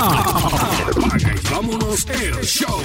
Apaga 0.00 1.34
y 1.34 1.50
vámonos 1.50 2.06
el 2.08 2.44
show. 2.44 2.80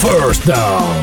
First 0.00 0.46
down. 0.46 1.02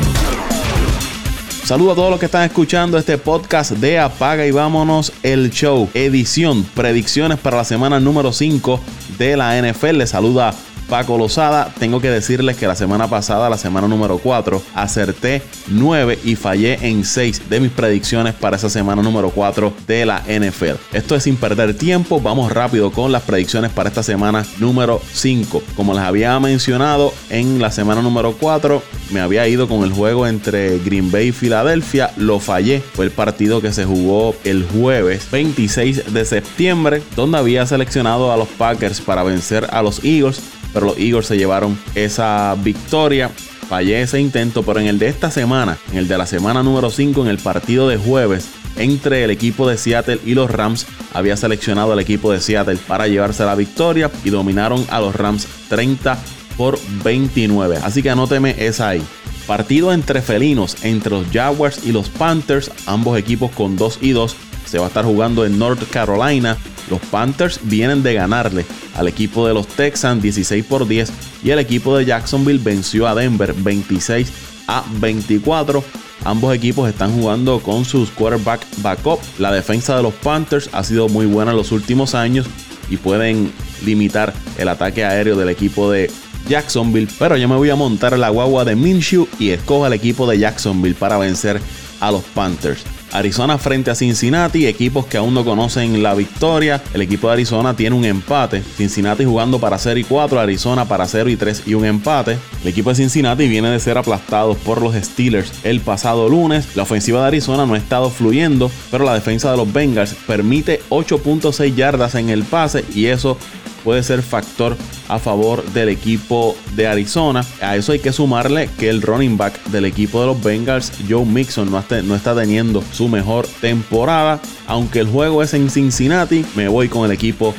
Saludos 1.64 1.92
a 1.92 1.96
todos 1.96 2.10
los 2.12 2.18
que 2.18 2.26
están 2.26 2.44
escuchando 2.44 2.96
este 2.96 3.18
podcast 3.18 3.72
de 3.72 3.98
Apaga 3.98 4.46
y 4.46 4.50
vámonos 4.52 5.12
el 5.22 5.50
show. 5.50 5.90
Edición, 5.92 6.64
predicciones 6.74 7.38
para 7.38 7.58
la 7.58 7.64
semana 7.64 8.00
número 8.00 8.32
5 8.32 8.80
de 9.18 9.36
la 9.36 9.60
NFL. 9.60 9.98
Les 9.98 10.08
saluda 10.08 10.54
Paco 10.90 11.16
Lozada. 11.16 11.72
Tengo 11.78 12.00
que 12.00 12.10
decirles 12.10 12.56
que 12.56 12.66
la 12.66 12.74
semana 12.74 13.08
pasada, 13.08 13.48
la 13.48 13.56
semana 13.56 13.86
número 13.86 14.18
4, 14.18 14.60
acerté 14.74 15.40
9 15.68 16.18
y 16.24 16.34
fallé 16.34 16.78
en 16.86 17.04
6 17.04 17.48
de 17.48 17.60
mis 17.60 17.70
predicciones 17.70 18.34
para 18.34 18.56
esa 18.56 18.68
semana 18.68 19.00
número 19.00 19.30
4 19.30 19.72
de 19.86 20.04
la 20.04 20.22
NFL. 20.26 20.74
Esto 20.92 21.14
es 21.14 21.22
sin 21.22 21.36
perder 21.36 21.74
tiempo, 21.74 22.20
vamos 22.20 22.52
rápido 22.52 22.90
con 22.90 23.12
las 23.12 23.22
predicciones 23.22 23.70
para 23.70 23.88
esta 23.88 24.02
semana 24.02 24.44
número 24.58 25.00
5. 25.12 25.62
Como 25.76 25.94
les 25.94 26.02
había 26.02 26.38
mencionado 26.40 27.14
en 27.30 27.60
la 27.60 27.70
semana 27.70 28.02
número 28.02 28.32
4, 28.32 28.82
me 29.12 29.20
había 29.20 29.46
ido 29.46 29.68
con 29.68 29.84
el 29.84 29.92
juego 29.92 30.26
entre 30.26 30.78
Green 30.80 31.12
Bay 31.12 31.28
y 31.28 31.32
Filadelfia, 31.32 32.10
lo 32.16 32.40
fallé. 32.40 32.80
Fue 32.80 33.04
el 33.04 33.12
partido 33.12 33.60
que 33.60 33.72
se 33.72 33.84
jugó 33.84 34.34
el 34.42 34.66
jueves 34.66 35.30
26 35.30 36.12
de 36.12 36.24
septiembre, 36.24 37.02
donde 37.14 37.38
había 37.38 37.64
seleccionado 37.64 38.32
a 38.32 38.36
los 38.36 38.48
Packers 38.48 39.00
para 39.00 39.22
vencer 39.22 39.68
a 39.70 39.82
los 39.82 40.02
Eagles 40.02 40.42
pero 40.72 40.86
los 40.86 40.98
Eagles 40.98 41.26
se 41.26 41.36
llevaron 41.36 41.78
esa 41.94 42.56
victoria. 42.62 43.30
Fallé 43.68 44.02
ese 44.02 44.20
intento, 44.20 44.62
pero 44.64 44.80
en 44.80 44.86
el 44.86 44.98
de 44.98 45.08
esta 45.08 45.30
semana, 45.30 45.78
en 45.92 45.98
el 45.98 46.08
de 46.08 46.18
la 46.18 46.26
semana 46.26 46.62
número 46.62 46.90
5, 46.90 47.22
en 47.22 47.28
el 47.28 47.38
partido 47.38 47.88
de 47.88 47.96
jueves, 47.96 48.48
entre 48.76 49.24
el 49.24 49.30
equipo 49.30 49.68
de 49.68 49.76
Seattle 49.76 50.18
y 50.24 50.34
los 50.34 50.50
Rams, 50.50 50.86
había 51.12 51.36
seleccionado 51.36 51.92
al 51.92 52.00
equipo 52.00 52.32
de 52.32 52.40
Seattle 52.40 52.78
para 52.88 53.06
llevarse 53.06 53.44
la 53.44 53.54
victoria 53.54 54.10
y 54.24 54.30
dominaron 54.30 54.84
a 54.90 55.00
los 55.00 55.14
Rams 55.14 55.46
30 55.68 56.18
por 56.56 56.78
29. 57.04 57.78
Así 57.82 58.02
que 58.02 58.10
anóteme 58.10 58.54
esa 58.58 58.88
ahí. 58.88 59.02
Partido 59.46 59.92
entre 59.92 60.22
felinos, 60.22 60.76
entre 60.84 61.10
los 61.10 61.26
Jaguars 61.32 61.80
y 61.84 61.92
los 61.92 62.08
Panthers, 62.08 62.70
ambos 62.86 63.18
equipos 63.18 63.50
con 63.50 63.76
2 63.76 63.98
y 64.00 64.10
2. 64.10 64.36
Se 64.70 64.78
va 64.78 64.84
a 64.84 64.88
estar 64.88 65.04
jugando 65.04 65.44
en 65.44 65.58
North 65.58 65.82
Carolina. 65.90 66.56
Los 66.88 67.00
Panthers 67.00 67.58
vienen 67.64 68.04
de 68.04 68.14
ganarle 68.14 68.64
al 68.94 69.08
equipo 69.08 69.44
de 69.44 69.52
los 69.52 69.66
Texans 69.66 70.22
16 70.22 70.64
por 70.64 70.86
10 70.86 71.10
y 71.42 71.50
el 71.50 71.58
equipo 71.58 71.96
de 71.96 72.04
Jacksonville 72.04 72.60
venció 72.62 73.08
a 73.08 73.16
Denver 73.16 73.52
26 73.52 74.32
a 74.68 74.84
24. 75.00 75.82
Ambos 76.24 76.54
equipos 76.54 76.88
están 76.88 77.12
jugando 77.12 77.58
con 77.58 77.84
sus 77.84 78.10
quarterback 78.10 78.64
backup. 78.76 79.18
La 79.40 79.50
defensa 79.50 79.96
de 79.96 80.04
los 80.04 80.14
Panthers 80.14 80.70
ha 80.72 80.84
sido 80.84 81.08
muy 81.08 81.26
buena 81.26 81.50
en 81.50 81.56
los 81.56 81.72
últimos 81.72 82.14
años 82.14 82.46
y 82.88 82.96
pueden 82.96 83.50
limitar 83.84 84.32
el 84.56 84.68
ataque 84.68 85.04
aéreo 85.04 85.36
del 85.36 85.48
equipo 85.48 85.90
de 85.90 86.12
Jacksonville. 86.48 87.08
Pero 87.18 87.36
yo 87.36 87.48
me 87.48 87.56
voy 87.56 87.70
a 87.70 87.76
montar 87.76 88.16
la 88.16 88.28
guagua 88.28 88.64
de 88.64 88.76
Minshew 88.76 89.26
y 89.40 89.50
escojo 89.50 89.84
al 89.84 89.94
equipo 89.94 90.30
de 90.30 90.38
Jacksonville 90.38 90.94
para 90.94 91.18
vencer 91.18 91.60
a 91.98 92.12
los 92.12 92.22
Panthers. 92.22 92.84
Arizona 93.12 93.58
frente 93.58 93.90
a 93.90 93.94
Cincinnati, 93.94 94.66
equipos 94.66 95.06
que 95.06 95.16
aún 95.16 95.34
no 95.34 95.44
conocen 95.44 96.02
la 96.02 96.14
victoria. 96.14 96.82
El 96.94 97.02
equipo 97.02 97.28
de 97.28 97.34
Arizona 97.34 97.74
tiene 97.74 97.96
un 97.96 98.04
empate. 98.04 98.62
Cincinnati 98.62 99.24
jugando 99.24 99.58
para 99.58 99.78
0 99.78 99.98
y 100.00 100.04
4, 100.04 100.40
Arizona 100.40 100.86
para 100.86 101.06
0 101.06 101.30
y 101.30 101.36
3 101.36 101.64
y 101.66 101.74
un 101.74 101.84
empate. 101.84 102.38
El 102.62 102.68
equipo 102.68 102.90
de 102.90 102.96
Cincinnati 102.96 103.48
viene 103.48 103.70
de 103.70 103.80
ser 103.80 103.98
aplastado 103.98 104.54
por 104.54 104.82
los 104.82 104.94
Steelers 104.94 105.52
el 105.64 105.80
pasado 105.80 106.28
lunes. 106.28 106.76
La 106.76 106.84
ofensiva 106.84 107.20
de 107.20 107.26
Arizona 107.28 107.66
no 107.66 107.74
ha 107.74 107.78
estado 107.78 108.10
fluyendo, 108.10 108.70
pero 108.90 109.04
la 109.04 109.14
defensa 109.14 109.50
de 109.50 109.56
los 109.56 109.72
Bengals 109.72 110.14
permite 110.26 110.80
8.6 110.90 111.74
yardas 111.74 112.14
en 112.14 112.30
el 112.30 112.44
pase 112.44 112.84
y 112.94 113.06
eso 113.06 113.36
puede 113.84 114.02
ser 114.02 114.22
factor 114.22 114.76
a 115.08 115.18
favor 115.18 115.64
del 115.72 115.88
equipo 115.88 116.56
de 116.76 116.86
Arizona. 116.86 117.44
A 117.60 117.76
eso 117.76 117.92
hay 117.92 117.98
que 117.98 118.12
sumarle 118.12 118.68
que 118.78 118.88
el 118.88 119.02
running 119.02 119.36
back 119.36 119.62
del 119.66 119.84
equipo 119.84 120.20
de 120.20 120.26
los 120.28 120.42
Bengals, 120.42 120.92
Joe 121.08 121.24
Mixon, 121.24 121.70
no 121.70 121.78
está, 121.78 122.34
teniendo 122.34 122.82
su 122.92 123.08
mejor 123.08 123.46
temporada. 123.60 124.40
Aunque 124.66 125.00
el 125.00 125.08
juego 125.08 125.42
es 125.42 125.54
en 125.54 125.70
Cincinnati, 125.70 126.44
me 126.54 126.68
voy 126.68 126.88
con 126.88 127.04
el 127.04 127.12
equipo 127.12 127.54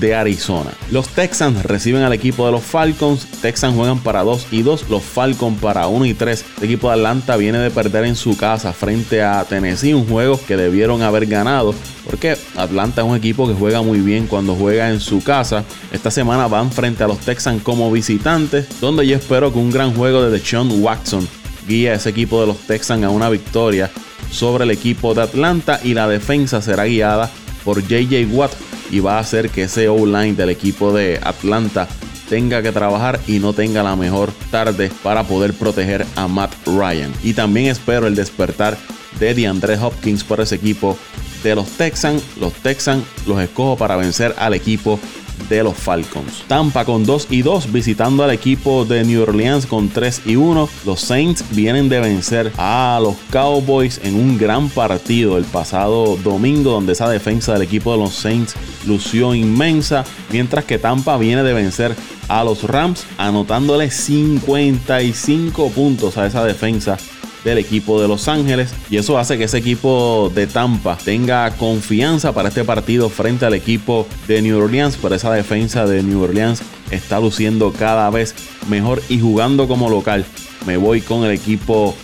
de 0.00 0.14
Arizona. 0.14 0.70
Los 0.90 1.08
Texans 1.08 1.62
reciben 1.64 2.02
al 2.02 2.12
equipo 2.12 2.46
de 2.46 2.52
los 2.52 2.62
Falcons. 2.62 3.26
Texans 3.40 3.74
juegan 3.74 3.98
para 4.00 4.22
2 4.22 4.48
y 4.50 4.62
2. 4.62 4.88
Los 4.90 5.02
Falcons 5.02 5.58
para 5.60 5.86
1 5.86 6.06
y 6.06 6.14
3. 6.14 6.44
El 6.58 6.64
equipo 6.64 6.88
de 6.88 6.94
Atlanta 6.94 7.36
viene 7.36 7.58
de 7.58 7.70
perder 7.70 8.04
en 8.04 8.16
su 8.16 8.36
casa 8.36 8.72
frente 8.72 9.22
a 9.22 9.44
Tennessee. 9.44 9.94
Un 9.94 10.06
juego 10.06 10.40
que 10.46 10.56
debieron 10.56 11.02
haber 11.02 11.26
ganado. 11.26 11.74
Porque 12.04 12.36
Atlanta 12.56 13.02
es 13.02 13.08
un 13.08 13.16
equipo 13.16 13.48
que 13.48 13.54
juega 13.54 13.82
muy 13.82 14.00
bien 14.00 14.26
cuando 14.26 14.54
juega 14.54 14.90
en 14.90 15.00
su 15.00 15.22
casa. 15.22 15.64
Esta 15.92 16.10
semana 16.10 16.46
van 16.46 16.70
frente 16.70 17.02
a 17.02 17.08
los 17.08 17.18
Texans 17.18 17.62
como 17.62 17.90
visitantes. 17.90 18.80
Donde 18.80 19.06
yo 19.06 19.16
espero 19.16 19.52
que 19.52 19.58
un 19.58 19.70
gran 19.70 19.94
juego 19.94 20.22
de 20.22 20.30
Deshaun 20.30 20.82
Watson 20.82 21.26
guíe 21.66 21.90
a 21.90 21.94
ese 21.94 22.10
equipo 22.10 22.40
de 22.40 22.46
los 22.46 22.58
Texans 22.58 23.04
a 23.04 23.10
una 23.10 23.28
victoria 23.28 23.90
sobre 24.30 24.64
el 24.64 24.70
equipo 24.70 25.14
de 25.14 25.22
Atlanta. 25.22 25.80
Y 25.82 25.94
la 25.94 26.08
defensa 26.08 26.62
será 26.62 26.84
guiada 26.84 27.30
por 27.64 27.82
JJ 27.82 28.26
Watt 28.30 28.52
y 28.90 29.00
va 29.00 29.16
a 29.16 29.20
hacer 29.20 29.50
que 29.50 29.64
ese 29.64 29.88
O-line 29.88 30.34
del 30.34 30.50
equipo 30.50 30.92
de 30.92 31.20
Atlanta 31.22 31.88
tenga 32.28 32.62
que 32.62 32.72
trabajar 32.72 33.20
y 33.26 33.38
no 33.38 33.52
tenga 33.52 33.82
la 33.82 33.96
mejor 33.96 34.32
tarde 34.50 34.90
para 35.02 35.24
poder 35.24 35.54
proteger 35.54 36.06
a 36.16 36.28
Matt 36.28 36.52
Ryan. 36.66 37.12
Y 37.22 37.34
también 37.34 37.66
espero 37.66 38.06
el 38.06 38.14
despertar 38.14 38.76
de 39.20 39.34
DeAndre 39.34 39.78
Hopkins 39.78 40.24
por 40.24 40.40
ese 40.40 40.56
equipo 40.56 40.98
de 41.42 41.54
los 41.54 41.68
Texans. 41.70 42.22
Los 42.40 42.52
Texans 42.54 43.04
los 43.26 43.40
escojo 43.40 43.76
para 43.76 43.96
vencer 43.96 44.34
al 44.38 44.54
equipo 44.54 44.98
de 45.48 45.62
los 45.62 45.74
Falcons. 45.74 46.44
Tampa 46.46 46.84
con 46.84 47.04
2 47.04 47.28
y 47.30 47.42
2 47.42 47.72
visitando 47.72 48.24
al 48.24 48.30
equipo 48.30 48.84
de 48.84 49.04
New 49.04 49.22
Orleans 49.22 49.66
con 49.66 49.88
3 49.88 50.22
y 50.26 50.36
1. 50.36 50.68
Los 50.84 51.00
Saints 51.00 51.44
vienen 51.50 51.88
de 51.88 52.00
vencer 52.00 52.52
a 52.56 52.98
los 53.02 53.16
Cowboys 53.30 54.00
en 54.02 54.14
un 54.14 54.38
gran 54.38 54.68
partido 54.68 55.38
el 55.38 55.44
pasado 55.44 56.16
domingo 56.16 56.70
donde 56.70 56.92
esa 56.92 57.08
defensa 57.08 57.52
del 57.52 57.62
equipo 57.62 57.92
de 57.92 57.98
los 57.98 58.14
Saints 58.14 58.54
lució 58.86 59.34
inmensa, 59.34 60.04
mientras 60.30 60.64
que 60.64 60.78
Tampa 60.78 61.16
viene 61.18 61.42
de 61.42 61.52
vencer 61.52 61.94
a 62.28 62.44
los 62.44 62.64
Rams 62.64 63.06
anotándole 63.18 63.90
55 63.90 65.70
puntos 65.70 66.16
a 66.18 66.26
esa 66.26 66.44
defensa 66.44 66.96
del 67.46 67.58
equipo 67.58 68.02
de 68.02 68.08
Los 68.08 68.26
Ángeles 68.26 68.74
y 68.90 68.96
eso 68.96 69.18
hace 69.18 69.38
que 69.38 69.44
ese 69.44 69.58
equipo 69.58 70.32
de 70.34 70.48
Tampa 70.48 70.98
tenga 70.98 71.48
confianza 71.52 72.32
para 72.32 72.48
este 72.48 72.64
partido 72.64 73.08
frente 73.08 73.46
al 73.46 73.54
equipo 73.54 74.08
de 74.26 74.42
New 74.42 74.58
Orleans, 74.58 74.98
pero 75.00 75.14
esa 75.14 75.32
defensa 75.32 75.86
de 75.86 76.02
New 76.02 76.20
Orleans 76.20 76.60
está 76.90 77.20
luciendo 77.20 77.72
cada 77.72 78.10
vez 78.10 78.34
mejor 78.68 79.00
y 79.08 79.20
jugando 79.20 79.68
como 79.68 79.88
local. 79.88 80.24
Me 80.66 80.76
voy 80.76 81.00
con 81.00 81.24
el 81.24 81.30
equipo 81.30 81.94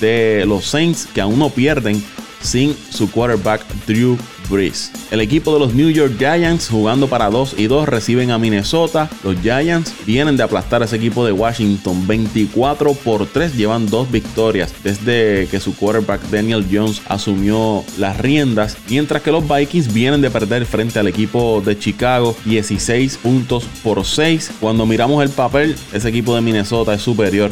de 0.00 0.44
los 0.46 0.66
Saints 0.66 1.08
que 1.12 1.20
aún 1.20 1.40
no 1.40 1.50
pierden 1.50 2.00
sin 2.40 2.76
su 2.90 3.10
quarterback 3.10 3.64
Drew 3.88 4.16
el 4.52 5.22
equipo 5.22 5.54
de 5.54 5.60
los 5.60 5.72
New 5.72 5.88
York 5.88 6.12
Giants 6.18 6.68
jugando 6.68 7.08
para 7.08 7.30
2 7.30 7.54
y 7.56 7.68
2 7.68 7.88
reciben 7.88 8.30
a 8.30 8.38
Minnesota. 8.38 9.08
Los 9.24 9.40
Giants 9.40 9.94
vienen 10.04 10.36
de 10.36 10.42
aplastar 10.42 10.82
a 10.82 10.84
ese 10.84 10.96
equipo 10.96 11.24
de 11.24 11.32
Washington 11.32 12.06
24 12.06 12.92
por 12.92 13.24
3. 13.24 13.56
Llevan 13.56 13.86
dos 13.86 14.10
victorias 14.10 14.74
desde 14.84 15.48
que 15.50 15.58
su 15.58 15.74
quarterback 15.74 16.20
Daniel 16.28 16.66
Jones 16.70 17.00
asumió 17.08 17.82
las 17.96 18.18
riendas. 18.18 18.76
Mientras 18.90 19.22
que 19.22 19.32
los 19.32 19.48
Vikings 19.48 19.90
vienen 19.90 20.20
de 20.20 20.30
perder 20.30 20.66
frente 20.66 20.98
al 20.98 21.08
equipo 21.08 21.62
de 21.64 21.78
Chicago 21.78 22.36
16 22.44 23.16
puntos 23.16 23.64
por 23.82 24.04
6. 24.04 24.50
Cuando 24.60 24.84
miramos 24.84 25.24
el 25.24 25.30
papel, 25.30 25.76
ese 25.94 26.10
equipo 26.10 26.34
de 26.34 26.42
Minnesota 26.42 26.92
es 26.92 27.00
superior 27.00 27.50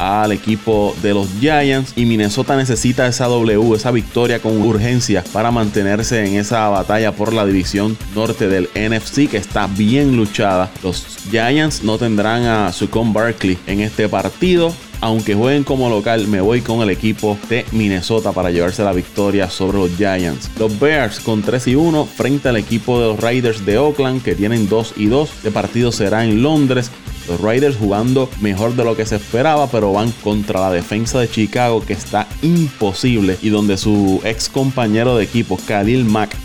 al 0.00 0.32
equipo 0.32 0.96
de 1.02 1.12
los 1.12 1.28
Giants 1.40 1.92
y 1.94 2.06
Minnesota 2.06 2.56
necesita 2.56 3.06
esa 3.06 3.26
W, 3.26 3.76
esa 3.76 3.90
victoria 3.90 4.40
con 4.40 4.62
urgencia 4.62 5.22
para 5.30 5.50
mantenerse 5.50 6.24
en 6.24 6.36
esa 6.36 6.70
batalla 6.70 7.12
por 7.12 7.34
la 7.34 7.44
división 7.44 7.98
norte 8.14 8.48
del 8.48 8.70
NFC 8.74 9.28
que 9.28 9.36
está 9.36 9.66
bien 9.66 10.16
luchada. 10.16 10.70
Los 10.82 11.18
Giants 11.30 11.84
no 11.84 11.98
tendrán 11.98 12.44
a 12.44 12.72
Sucon 12.72 13.12
Barkley 13.12 13.58
en 13.66 13.80
este 13.80 14.08
partido. 14.08 14.72
Aunque 15.02 15.34
jueguen 15.34 15.64
como 15.64 15.88
local, 15.88 16.28
me 16.28 16.42
voy 16.42 16.60
con 16.60 16.82
el 16.82 16.90
equipo 16.90 17.38
de 17.48 17.64
Minnesota 17.72 18.32
para 18.32 18.50
llevarse 18.50 18.84
la 18.84 18.92
victoria 18.92 19.48
sobre 19.48 19.78
los 19.78 19.96
Giants. 19.96 20.50
Los 20.58 20.78
Bears 20.78 21.20
con 21.20 21.40
3 21.40 21.68
y 21.68 21.74
1 21.74 22.04
frente 22.04 22.50
al 22.50 22.58
equipo 22.58 23.00
de 23.00 23.06
los 23.08 23.18
Raiders 23.20 23.64
de 23.64 23.78
Oakland 23.78 24.22
que 24.22 24.34
tienen 24.34 24.68
2 24.68 24.94
y 24.96 25.06
2. 25.06 25.30
Este 25.36 25.50
partido 25.50 25.90
será 25.90 26.24
en 26.24 26.42
Londres. 26.42 26.90
Los 27.30 27.40
Raiders 27.40 27.76
jugando 27.76 28.28
mejor 28.40 28.74
de 28.74 28.82
lo 28.82 28.96
que 28.96 29.06
se 29.06 29.14
esperaba, 29.14 29.68
pero 29.68 29.92
van 29.92 30.10
contra 30.24 30.58
la 30.60 30.72
defensa 30.72 31.20
de 31.20 31.30
Chicago 31.30 31.80
que 31.86 31.92
está 31.92 32.26
imposible 32.42 33.38
y 33.40 33.50
donde 33.50 33.76
su 33.76 34.20
ex 34.24 34.48
compañero 34.48 35.16
de 35.16 35.22
equipo, 35.22 35.56
Khalil 35.64 36.04
Mack, 36.04 36.36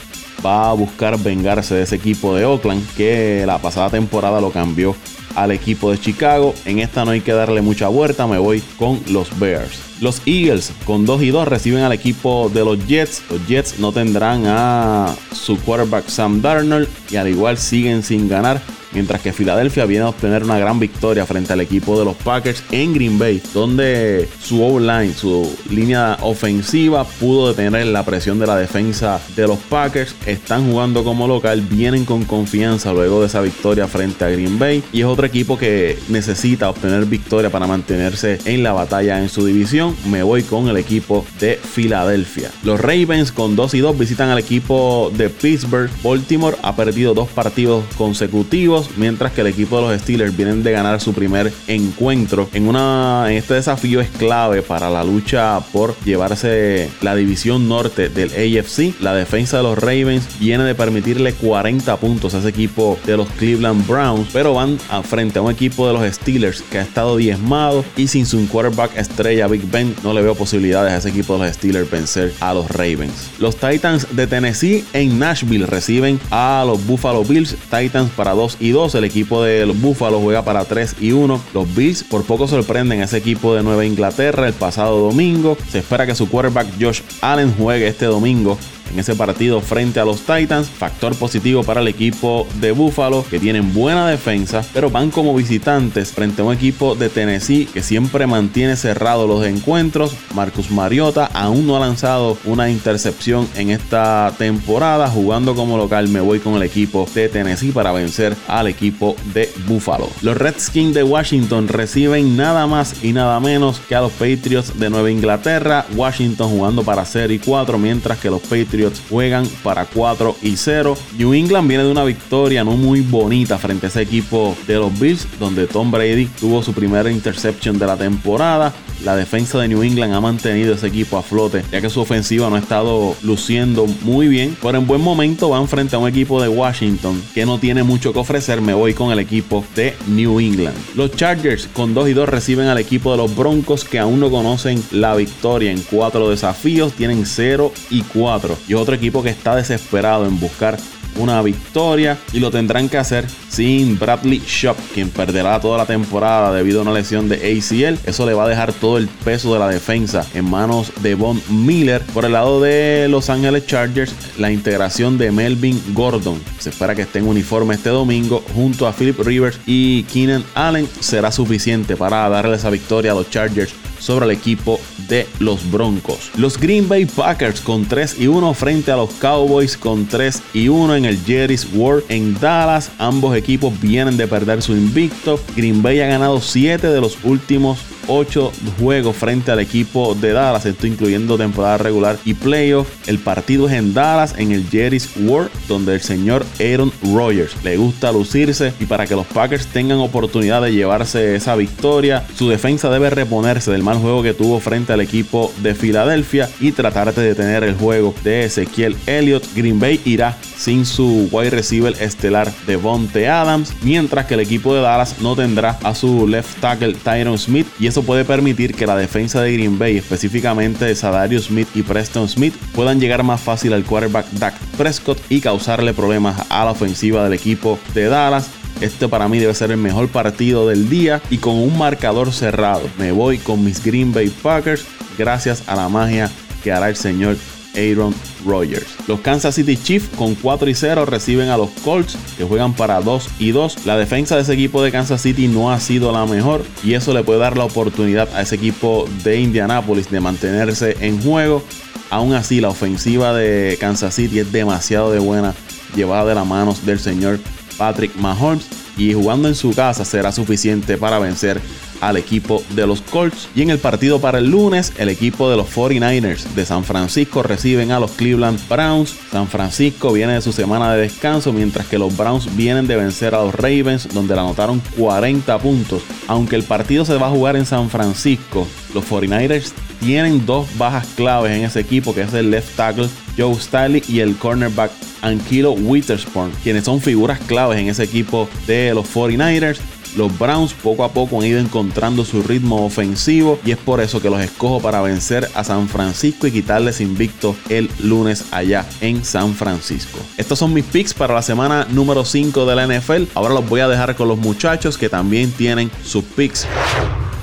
va 0.45 0.69
a 0.69 0.73
buscar 0.73 1.17
vengarse 1.17 1.73
de 1.73 1.81
ese 1.81 1.95
equipo 1.95 2.35
de 2.35 2.45
Oakland 2.45 2.85
que 2.95 3.45
la 3.47 3.57
pasada 3.57 3.89
temporada 3.89 4.39
lo 4.39 4.51
cambió 4.51 4.95
al 5.33 5.49
equipo 5.49 5.89
de 5.89 5.99
Chicago. 5.99 6.53
En 6.65 6.77
esta 6.77 7.03
no 7.03 7.11
hay 7.11 7.21
que 7.21 7.33
darle 7.33 7.63
mucha 7.63 7.87
vuelta, 7.87 8.27
me 8.27 8.37
voy 8.37 8.61
con 8.77 9.01
los 9.09 9.39
Bears. 9.39 9.79
Los 10.01 10.21
Eagles 10.25 10.73
con 10.85 11.05
2 11.05 11.23
y 11.23 11.29
2 11.29 11.47
reciben 11.47 11.83
al 11.83 11.93
equipo 11.93 12.51
de 12.53 12.65
los 12.65 12.85
Jets. 12.85 13.23
Los 13.29 13.45
Jets 13.47 13.79
no 13.79 13.91
tendrán 13.91 14.43
a 14.45 15.15
su 15.31 15.57
quarterback 15.57 16.07
Sam 16.07 16.41
Darnold 16.41 16.87
y 17.09 17.15
al 17.15 17.27
igual 17.27 17.57
siguen 17.57 18.03
sin 18.03 18.27
ganar 18.27 18.61
mientras 18.95 19.21
que 19.21 19.33
Filadelfia 19.33 19.85
viene 19.85 20.05
a 20.05 20.09
obtener 20.09 20.43
una 20.43 20.57
gran 20.57 20.79
victoria 20.79 21.25
frente 21.25 21.53
al 21.53 21.61
equipo 21.61 21.99
de 21.99 22.05
los 22.05 22.15
Packers 22.15 22.63
en 22.71 22.93
Green 22.93 23.19
Bay, 23.19 23.41
donde 23.53 24.27
su 24.41 24.63
O-line, 24.63 25.13
su 25.13 25.53
línea 25.69 26.17
ofensiva, 26.21 27.03
pudo 27.03 27.49
detener 27.49 27.85
la 27.87 28.03
presión 28.03 28.39
de 28.39 28.47
la 28.47 28.55
defensa 28.55 29.19
de 29.35 29.47
los 29.47 29.59
Packers. 29.59 30.15
Están 30.25 30.71
jugando 30.71 31.03
como 31.03 31.27
local, 31.27 31.61
vienen 31.61 32.05
con 32.05 32.23
confianza 32.23 32.93
luego 32.93 33.19
de 33.19 33.27
esa 33.27 33.41
victoria 33.41 33.87
frente 33.87 34.23
a 34.23 34.29
Green 34.29 34.57
Bay 34.57 34.81
y 34.93 35.01
es 35.01 35.05
otro 35.05 35.27
equipo 35.27 35.57
que 35.57 35.99
necesita 36.07 36.69
obtener 36.69 37.05
victoria 37.05 37.49
para 37.49 37.67
mantenerse 37.67 38.39
en 38.45 38.63
la 38.63 38.71
batalla 38.71 39.19
en 39.19 39.27
su 39.27 39.45
división. 39.45 39.84
Me 40.09 40.23
voy 40.23 40.43
con 40.43 40.67
el 40.69 40.77
equipo 40.77 41.25
de 41.39 41.55
Filadelfia. 41.55 42.49
Los 42.63 42.79
Ravens 42.79 43.31
con 43.31 43.55
2 43.55 43.73
y 43.73 43.79
2 43.79 43.97
visitan 43.97 44.29
al 44.29 44.39
equipo 44.39 45.11
de 45.15 45.29
Pittsburgh. 45.29 45.89
Baltimore 46.03 46.57
ha 46.61 46.75
perdido 46.75 47.13
dos 47.13 47.27
partidos 47.29 47.83
consecutivos 47.97 48.89
mientras 48.97 49.33
que 49.33 49.41
el 49.41 49.47
equipo 49.47 49.77
de 49.77 49.87
los 49.87 50.01
Steelers 50.01 50.35
vienen 50.35 50.63
de 50.63 50.71
ganar 50.71 51.01
su 51.01 51.13
primer 51.13 51.51
encuentro. 51.67 52.49
En, 52.53 52.67
una, 52.67 53.27
este 53.31 53.55
desafío 53.55 54.01
es 54.01 54.09
clave 54.09 54.61
para 54.61 54.89
la 54.89 55.03
lucha 55.03 55.59
por 55.71 55.95
llevarse 56.05 56.89
la 57.01 57.15
división 57.15 57.67
norte 57.67 58.09
del 58.09 58.29
AFC. 58.29 59.01
La 59.01 59.13
defensa 59.13 59.57
de 59.57 59.63
los 59.63 59.77
Ravens 59.77 60.27
viene 60.39 60.63
de 60.63 60.75
permitirle 60.75 61.33
40 61.33 61.97
puntos 61.97 62.33
a 62.33 62.39
ese 62.39 62.49
equipo 62.49 62.97
de 63.05 63.17
los 63.17 63.29
Cleveland 63.31 63.85
Browns, 63.87 64.29
pero 64.31 64.53
van 64.53 64.77
a 64.89 65.01
frente 65.03 65.39
a 65.39 65.41
un 65.41 65.51
equipo 65.51 65.87
de 65.87 65.93
los 65.93 66.15
Steelers 66.15 66.61
que 66.61 66.79
ha 66.79 66.83
estado 66.83 67.17
diezmado 67.17 67.83
y 67.97 68.07
sin 68.07 68.25
su 68.25 68.45
quarterback 68.47 68.95
estrella 68.97 69.47
Big 69.47 69.69
Ben 69.69 69.74
no 69.83 70.13
le 70.13 70.21
veo 70.21 70.35
posibilidades 70.35 70.93
a 70.93 70.97
ese 70.97 71.09
equipo 71.09 71.37
de 71.37 71.47
los 71.47 71.55
Steelers 71.55 71.89
vencer 71.91 72.33
a 72.39 72.53
los 72.53 72.69
Ravens. 72.69 73.31
Los 73.39 73.57
Titans 73.57 74.07
de 74.15 74.27
Tennessee 74.27 74.85
en 74.93 75.19
Nashville 75.19 75.65
reciben 75.65 76.19
a 76.31 76.63
los 76.65 76.85
Buffalo 76.85 77.23
Bills. 77.23 77.57
Titans 77.69 78.09
para 78.11 78.31
2 78.31 78.57
y 78.61 78.75
el 78.95 79.03
equipo 79.03 79.43
de 79.43 79.65
los 79.65 79.79
Buffalo 79.79 80.19
juega 80.19 80.43
para 80.43 80.65
3 80.65 80.95
y 81.01 81.11
1. 81.11 81.41
Los 81.53 81.75
Bills 81.75 82.03
por 82.03 82.23
poco 82.23 82.47
sorprenden 82.47 83.01
a 83.01 83.05
ese 83.05 83.17
equipo 83.17 83.55
de 83.55 83.63
Nueva 83.63 83.85
Inglaterra 83.85 84.47
el 84.47 84.53
pasado 84.53 84.99
domingo. 84.99 85.57
Se 85.69 85.79
espera 85.79 86.05
que 86.05 86.15
su 86.15 86.29
quarterback 86.29 86.67
Josh 86.79 87.01
Allen 87.21 87.53
juegue 87.57 87.87
este 87.87 88.05
domingo 88.05 88.57
en 88.91 88.99
ese 88.99 89.15
partido 89.15 89.61
frente 89.61 89.99
a 89.99 90.05
los 90.05 90.21
Titans. 90.21 90.69
Factor 90.69 91.15
positivo 91.15 91.63
para 91.63 91.81
el 91.81 91.87
equipo 91.87 92.47
de 92.59 92.71
Buffalo 92.71 93.25
que 93.29 93.39
tienen 93.39 93.73
buena 93.73 94.07
defensa, 94.07 94.63
pero 94.73 94.89
van 94.89 95.11
como 95.11 95.35
visitantes 95.35 96.11
frente 96.11 96.41
a 96.41 96.45
un 96.45 96.53
equipo 96.53 96.95
de 96.95 97.09
Tennessee 97.09 97.65
que 97.65 97.81
siempre 97.81 98.27
mantiene 98.27 98.75
cerrados 98.75 99.27
los 99.27 99.45
encuentros. 99.45 100.15
Marcus 100.33 100.71
Mariota 100.71 101.29
aún 101.33 101.67
no 101.67 101.77
ha 101.77 101.79
lanzado 101.79 102.37
una 102.45 102.69
intercepción 102.69 103.47
en 103.55 103.69
esta 103.69 104.33
temporada. 104.37 105.09
Jugando 105.09 105.55
como 105.55 105.77
local 105.77 106.07
me 106.09 106.19
voy 106.19 106.39
con 106.39 106.55
el 106.55 106.63
equipo 106.63 107.07
de 107.13 107.29
Tennessee 107.29 107.71
para 107.71 107.91
vencer 107.91 108.35
al 108.47 108.67
equipo 108.67 109.15
de 109.33 109.51
Buffalo. 109.67 110.09
Los 110.21 110.37
Redskins 110.37 110.93
de 110.93 111.03
Washington 111.03 111.67
reciben 111.67 112.37
nada 112.37 112.67
más 112.67 113.03
y 113.03 113.13
nada 113.13 113.39
menos 113.39 113.79
que 113.87 113.95
a 113.95 114.01
los 114.01 114.11
Patriots 114.13 114.77
de 114.79 114.89
Nueva 114.89 115.11
Inglaterra. 115.11 115.85
Washington 115.95 116.49
jugando 116.49 116.83
para 116.83 117.05
0 117.05 117.33
y 117.33 117.39
4 117.39 117.77
mientras 117.77 118.19
que 118.19 118.29
los 118.29 118.41
Patriots 118.41 118.74
juegan 119.09 119.47
para 119.63 119.85
4 119.85 120.35
y 120.41 120.55
0. 120.55 120.97
New 121.17 121.33
England 121.33 121.67
viene 121.67 121.83
de 121.83 121.91
una 121.91 122.03
victoria 122.03 122.63
no 122.63 122.71
muy 122.71 123.01
bonita 123.01 123.57
frente 123.57 123.85
a 123.85 123.89
ese 123.89 124.01
equipo 124.01 124.55
de 124.67 124.75
los 124.75 124.97
Bills, 124.99 125.27
donde 125.39 125.67
Tom 125.67 125.91
Brady 125.91 126.25
tuvo 126.25 126.61
su 126.63 126.73
primera 126.73 127.11
interception 127.11 127.77
de 127.79 127.87
la 127.87 127.97
temporada. 127.97 128.73
La 129.03 129.15
defensa 129.15 129.59
de 129.59 129.67
New 129.67 129.83
England 129.83 130.13
ha 130.13 130.21
mantenido 130.21 130.73
ese 130.73 130.87
equipo 130.87 131.17
a 131.17 131.21
flote, 131.21 131.63
ya 131.71 131.81
que 131.81 131.89
su 131.89 131.99
ofensiva 131.99 132.49
no 132.49 132.55
ha 132.55 132.59
estado 132.59 133.15
luciendo 133.23 133.85
muy 134.01 134.27
bien. 134.27 134.57
Pero 134.61 134.77
en 134.77 134.87
buen 134.87 135.01
momento 135.01 135.49
van 135.49 135.67
frente 135.67 135.95
a 135.95 135.99
un 135.99 136.07
equipo 136.07 136.41
de 136.41 136.47
Washington 136.47 137.21
que 137.33 137.45
no 137.45 137.59
tiene 137.59 137.83
mucho 137.83 138.13
que 138.13 138.19
ofrecer. 138.19 138.61
Me 138.61 138.73
voy 138.73 138.93
con 138.93 139.11
el 139.11 139.19
equipo 139.19 139.63
de 139.75 139.95
New 140.07 140.39
England. 140.39 140.75
Los 140.95 141.11
Chargers 141.11 141.67
con 141.73 141.93
2 141.93 142.09
y 142.09 142.13
2 142.13 142.29
reciben 142.29 142.67
al 142.67 142.77
equipo 142.77 143.11
de 143.11 143.17
los 143.17 143.35
Broncos 143.35 143.83
que 143.83 143.99
aún 143.99 144.19
no 144.19 144.31
conocen 144.31 144.81
la 144.91 145.15
victoria 145.15 145.71
en 145.71 145.81
cuatro 145.81 146.29
desafíos. 146.29 146.93
Tienen 146.93 147.25
0 147.25 147.71
y 147.89 148.01
4 148.01 148.57
y 148.67 148.73
otro 148.73 148.95
equipo 148.95 149.23
que 149.23 149.29
está 149.29 149.55
desesperado 149.55 150.25
en 150.25 150.39
buscar 150.39 150.77
una 151.17 151.41
victoria 151.41 152.17
y 152.33 152.39
lo 152.39 152.51
tendrán 152.51 152.89
que 152.89 152.97
hacer 152.97 153.25
sin 153.49 153.97
Bradley 153.97 154.41
Shop, 154.45 154.75
quien 154.93 155.09
perderá 155.09 155.59
toda 155.59 155.77
la 155.77 155.85
temporada 155.85 156.53
debido 156.53 156.79
a 156.79 156.81
una 156.83 156.93
lesión 156.93 157.29
de 157.29 157.35
ACL. 157.35 157.97
Eso 158.05 158.25
le 158.25 158.33
va 158.33 158.45
a 158.45 158.49
dejar 158.49 158.73
todo 158.73 158.97
el 158.97 159.07
peso 159.07 159.53
de 159.53 159.59
la 159.59 159.69
defensa 159.69 160.25
en 160.33 160.49
manos 160.49 160.91
de 161.01 161.15
Von 161.15 161.41
Miller. 161.49 162.01
Por 162.13 162.25
el 162.25 162.33
lado 162.33 162.61
de 162.61 163.07
Los 163.09 163.29
Angeles 163.29 163.65
Chargers, 163.65 164.13
la 164.37 164.51
integración 164.51 165.17
de 165.17 165.31
Melvin 165.31 165.81
Gordon 165.93 166.41
se 166.59 166.69
espera 166.69 166.95
que 166.95 167.03
esté 167.03 167.19
en 167.19 167.27
uniforme 167.27 167.75
este 167.75 167.89
domingo 167.89 168.43
junto 168.53 168.87
a 168.87 168.93
Philip 168.93 169.19
Rivers 169.19 169.59
y 169.65 170.03
Keenan 170.03 170.43
Allen 170.53 170.87
será 170.99 171.31
suficiente 171.31 171.95
para 171.95 172.27
darle 172.29 172.57
esa 172.57 172.69
victoria 172.69 173.11
a 173.11 173.15
los 173.15 173.29
Chargers 173.29 173.73
sobre 174.05 174.25
el 174.25 174.31
equipo 174.31 174.79
de 175.07 175.27
los 175.39 175.71
Broncos. 175.71 176.31
Los 176.37 176.59
Green 176.59 176.87
Bay 176.87 177.05
Packers 177.05 177.59
con 177.59 177.85
3 177.85 178.17
y 178.19 178.27
1 178.27 178.53
frente 178.53 178.91
a 178.91 178.97
los 178.97 179.09
Cowboys 179.15 179.77
con 179.77 180.05
3 180.05 180.43
y 180.53 180.67
1 180.67 180.95
en 180.95 181.05
el 181.05 181.17
Jerry's 181.25 181.67
World 181.73 182.03
en 182.09 182.39
Dallas. 182.39 182.91
Ambos 182.99 183.35
equipos 183.35 183.73
vienen 183.81 184.15
de 184.15 184.27
perder 184.27 184.61
su 184.61 184.73
invicto. 184.73 185.39
Green 185.55 185.81
Bay 185.81 186.01
ha 186.01 186.07
ganado 186.07 186.39
7 186.39 186.87
de 186.87 187.01
los 187.01 187.17
últimos 187.23 187.79
8 188.07 188.51
juegos 188.79 189.15
frente 189.15 189.51
al 189.51 189.59
equipo 189.59 190.15
de 190.15 190.33
Dallas, 190.33 190.65
esto 190.65 190.87
incluyendo 190.87 191.37
temporada 191.37 191.77
regular 191.77 192.17
y 192.25 192.33
playoff. 192.33 192.87
El 193.07 193.19
partido 193.19 193.67
es 193.67 193.73
en 193.73 193.93
Dallas, 193.93 194.35
en 194.37 194.51
el 194.51 194.67
Jerry's 194.69 195.09
World, 195.17 195.49
donde 195.67 195.95
el 195.95 196.01
señor 196.01 196.45
Aaron 196.59 196.91
Rodgers 197.01 197.55
le 197.63 197.77
gusta 197.77 198.11
lucirse 198.11 198.73
y 198.79 198.85
para 198.85 199.05
que 199.07 199.15
los 199.15 199.25
Packers 199.27 199.67
tengan 199.67 199.99
oportunidad 199.99 200.61
de 200.61 200.73
llevarse 200.73 201.35
esa 201.35 201.55
victoria, 201.55 202.25
su 202.37 202.49
defensa 202.49 202.89
debe 202.89 203.09
reponerse 203.09 203.71
del 203.71 203.83
mal 203.83 203.97
juego 203.97 204.23
que 204.23 204.33
tuvo 204.33 204.59
frente 204.59 204.93
al 204.93 205.01
equipo 205.01 205.53
de 205.61 205.75
Filadelfia 205.75 206.49
y 206.59 206.71
tratar 206.71 207.13
de 207.13 207.23
detener 207.23 207.63
el 207.63 207.75
juego 207.75 208.13
de 208.23 208.45
Ezequiel 208.45 208.95
Elliott. 209.05 209.45
Green 209.55 209.79
Bay 209.79 209.99
irá 210.05 210.37
sin 210.57 210.85
su 210.85 211.29
wide 211.31 211.49
receiver 211.49 211.95
estelar 211.99 212.51
Devonte 212.65 213.27
Adams, 213.27 213.73
mientras 213.83 214.25
que 214.25 214.35
el 214.35 214.39
equipo 214.39 214.73
de 214.73 214.81
Dallas 214.81 215.15
no 215.21 215.35
tendrá 215.35 215.77
a 215.83 215.93
su 215.93 216.27
left 216.27 216.59
tackle 216.59 216.93
Tyron 216.93 217.37
Smith 217.37 217.67
y 217.79 217.87
eso 217.95 218.03
puede 218.03 218.25
permitir 218.25 218.75
que 218.75 218.85
la 218.85 218.97
defensa 218.97 219.41
de 219.41 219.53
Green 219.53 219.79
Bay, 219.79 219.95
específicamente 219.95 220.83
de 220.83 220.95
Sadario 220.95 221.39
Smith 221.39 221.69
y 221.75 221.81
Preston 221.81 222.27
Smith, 222.27 222.53
puedan 222.73 222.99
llegar 222.99 223.23
más 223.23 223.39
fácil 223.39 223.71
al 223.71 223.85
quarterback 223.85 224.29
Dak 224.31 224.53
Prescott 224.77 225.17
y 225.29 225.39
causarle 225.39 225.93
problemas 225.93 226.45
a 226.49 226.65
la 226.65 226.71
ofensiva 226.71 227.23
del 227.23 227.31
equipo 227.31 227.79
de 227.93 228.09
Dallas. 228.09 228.49
Este 228.81 229.07
para 229.07 229.29
mí 229.29 229.39
debe 229.39 229.53
ser 229.53 229.71
el 229.71 229.77
mejor 229.77 230.09
partido 230.09 230.67
del 230.67 230.89
día 230.89 231.21
y 231.29 231.37
con 231.37 231.55
un 231.55 231.77
marcador 231.77 232.33
cerrado. 232.33 232.81
Me 232.99 233.13
voy 233.13 233.37
con 233.37 233.63
mis 233.63 233.81
Green 233.81 234.11
Bay 234.11 234.27
Packers 234.27 234.83
gracias 235.17 235.63
a 235.65 235.77
la 235.77 235.87
magia 235.87 236.29
que 236.65 236.73
hará 236.73 236.89
el 236.89 236.97
señor 236.97 237.37
Aaron 237.75 238.13
Rodgers. 238.45 238.87
Los 239.07 239.19
Kansas 239.21 239.55
City 239.55 239.77
Chiefs 239.77 240.09
con 240.15 240.35
4 240.35 240.69
y 240.69 240.75
0 240.75 241.05
reciben 241.05 241.49
a 241.49 241.57
los 241.57 241.69
Colts 241.83 242.17
que 242.37 242.43
juegan 242.43 242.73
para 242.73 243.01
2 243.01 243.29
y 243.39 243.51
2. 243.51 243.85
La 243.85 243.97
defensa 243.97 244.35
de 244.35 244.41
ese 244.41 244.53
equipo 244.53 244.83
de 244.83 244.91
Kansas 244.91 245.21
City 245.21 245.47
no 245.47 245.71
ha 245.71 245.79
sido 245.79 246.11
la 246.11 246.25
mejor 246.25 246.63
y 246.83 246.93
eso 246.93 247.13
le 247.13 247.23
puede 247.23 247.39
dar 247.39 247.57
la 247.57 247.65
oportunidad 247.65 248.29
a 248.35 248.41
ese 248.41 248.55
equipo 248.55 249.07
de 249.23 249.39
Indianapolis 249.39 250.09
de 250.09 250.19
mantenerse 250.19 250.97
en 250.99 251.21
juego. 251.21 251.63
Aún 252.09 252.33
así, 252.33 252.61
la 252.61 252.69
ofensiva 252.69 253.33
de 253.33 253.77
Kansas 253.79 254.15
City 254.15 254.39
es 254.39 254.51
demasiado 254.51 255.11
de 255.11 255.19
buena, 255.19 255.53
llevada 255.95 256.25
de 256.25 256.35
las 256.35 256.45
manos 256.45 256.85
del 256.85 256.99
señor 256.99 257.39
Patrick 257.77 258.15
Mahomes 258.15 258.65
y 258.97 259.13
jugando 259.13 259.47
en 259.47 259.55
su 259.55 259.71
casa 259.71 260.05
será 260.05 260.31
suficiente 260.31 260.97
para 260.97 261.19
vencer 261.19 261.59
al 262.07 262.17
equipo 262.17 262.63
de 262.75 262.85
los 262.85 263.01
Colts. 263.01 263.49
Y 263.55 263.61
en 263.61 263.69
el 263.69 263.79
partido 263.79 264.19
para 264.19 264.37
el 264.37 264.49
lunes, 264.49 264.93
el 264.97 265.09
equipo 265.09 265.49
de 265.49 265.57
los 265.57 265.67
49ers 265.75 266.43
de 266.55 266.65
San 266.65 266.83
Francisco 266.83 267.43
reciben 267.43 267.91
a 267.91 267.99
los 267.99 268.11
Cleveland 268.11 268.59
Browns. 268.69 269.15
San 269.31 269.47
Francisco 269.47 270.13
viene 270.13 270.33
de 270.33 270.41
su 270.41 270.51
semana 270.51 270.93
de 270.93 271.01
descanso, 271.01 271.51
mientras 271.51 271.87
que 271.87 271.97
los 271.97 272.15
Browns 272.15 272.55
vienen 272.55 272.87
de 272.87 272.95
vencer 272.95 273.33
a 273.33 273.43
los 273.43 273.55
Ravens, 273.55 274.07
donde 274.13 274.35
le 274.35 274.41
anotaron 274.41 274.81
40 274.97 275.57
puntos. 275.59 276.03
Aunque 276.27 276.55
el 276.55 276.63
partido 276.63 277.05
se 277.05 277.17
va 277.17 277.27
a 277.27 277.31
jugar 277.31 277.55
en 277.55 277.65
San 277.65 277.89
Francisco, 277.89 278.67
los 278.93 279.03
49ers 279.05 279.71
tienen 279.99 280.45
dos 280.45 280.67
bajas 280.77 281.07
claves 281.15 281.51
en 281.51 281.63
ese 281.63 281.79
equipo, 281.79 282.13
que 282.13 282.21
es 282.21 282.33
el 282.33 282.51
left 282.51 282.75
tackle 282.75 283.09
Joe 283.37 283.55
Staley 283.55 284.03
y 284.07 284.19
el 284.19 284.35
cornerback 284.37 284.91
Anquilo 285.21 285.71
Witherspoon, 285.71 286.51
quienes 286.63 286.85
son 286.85 287.01
figuras 287.01 287.39
claves 287.39 287.79
en 287.79 287.89
ese 287.89 288.03
equipo 288.03 288.47
de 288.67 288.93
los 288.93 289.07
49ers. 289.13 289.79
Los 290.15 290.37
Browns 290.39 290.73
poco 290.73 291.03
a 291.03 291.11
poco 291.11 291.41
han 291.41 291.45
ido 291.45 291.59
encontrando 291.59 292.23
su 292.23 292.41
ritmo 292.41 292.85
ofensivo 292.85 293.59
y 293.65 293.71
es 293.71 293.77
por 293.77 293.99
eso 293.99 294.21
que 294.21 294.29
los 294.29 294.39
escojo 294.39 294.81
para 294.81 295.01
vencer 295.01 295.49
a 295.55 295.63
San 295.65 295.89
Francisco 295.89 296.47
y 296.47 296.51
quitarles 296.51 297.01
invicto 297.01 297.53
el 297.67 297.89
lunes 298.01 298.45
allá 298.51 298.85
en 299.01 299.25
San 299.25 299.53
Francisco. 299.53 300.19
Estos 300.37 300.57
son 300.57 300.73
mis 300.73 300.85
picks 300.85 301.13
para 301.13 301.33
la 301.33 301.41
semana 301.41 301.85
número 301.89 302.23
5 302.23 302.65
de 302.65 302.75
la 302.75 302.87
NFL. 302.87 303.23
Ahora 303.33 303.55
los 303.55 303.67
voy 303.67 303.81
a 303.81 303.89
dejar 303.89 304.15
con 304.15 304.29
los 304.29 304.37
muchachos 304.37 304.97
que 304.97 305.09
también 305.09 305.51
tienen 305.51 305.91
sus 306.05 306.23
picks. 306.23 306.65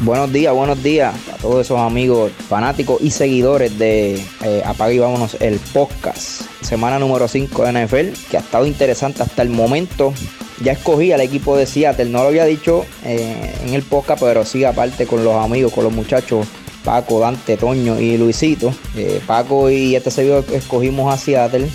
Buenos 0.04 0.32
días, 0.32 0.52
buenos 0.52 0.82
días 0.82 1.14
a 1.32 1.37
todos 1.37 1.64
esos 1.64 1.78
amigos 1.78 2.32
fanáticos 2.49 3.00
y 3.00 3.12
seguidores 3.12 3.78
de 3.78 4.21
eh, 4.42 4.62
Apaga 4.64 4.92
y 4.92 4.99
Vámonos 4.99 5.37
el 5.38 5.61
podcast. 5.73 6.42
Semana 6.61 6.99
número 6.99 7.28
5 7.28 7.64
de 7.64 7.87
NFL, 7.87 8.28
que 8.28 8.37
ha 8.37 8.40
estado 8.40 8.66
interesante 8.66 9.23
hasta 9.23 9.42
el 9.42 9.50
momento. 9.50 10.12
Ya 10.61 10.73
escogí 10.73 11.12
al 11.12 11.21
equipo 11.21 11.56
de 11.56 11.66
Seattle, 11.66 12.06
no 12.06 12.23
lo 12.23 12.30
había 12.30 12.44
dicho 12.47 12.85
eh, 13.04 13.54
en 13.64 13.75
el 13.75 13.82
podcast, 13.82 14.21
pero 14.21 14.44
sí 14.44 14.64
aparte 14.64 15.06
con 15.06 15.23
los 15.23 15.37
amigos, 15.37 15.73
con 15.73 15.85
los 15.85 15.92
muchachos 15.92 16.49
Paco, 16.85 17.21
Dante, 17.21 17.56
Toño 17.56 18.00
y 18.00 18.18
Luisito. 18.18 18.75
Eh, 18.97 19.21
Paco 19.25 19.71
y 19.71 19.94
este 19.94 20.11
servidor 20.11 20.44
escogimos 20.52 21.14
a 21.14 21.16
Seattle. 21.16 21.68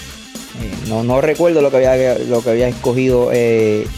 no, 0.90 1.02
no 1.02 1.22
recuerdo 1.22 1.62
lo 1.62 1.72
que 1.72 1.88
había, 1.88 2.18
lo 2.18 2.42
que 2.42 2.50
había 2.50 2.68
escogido 2.68 3.32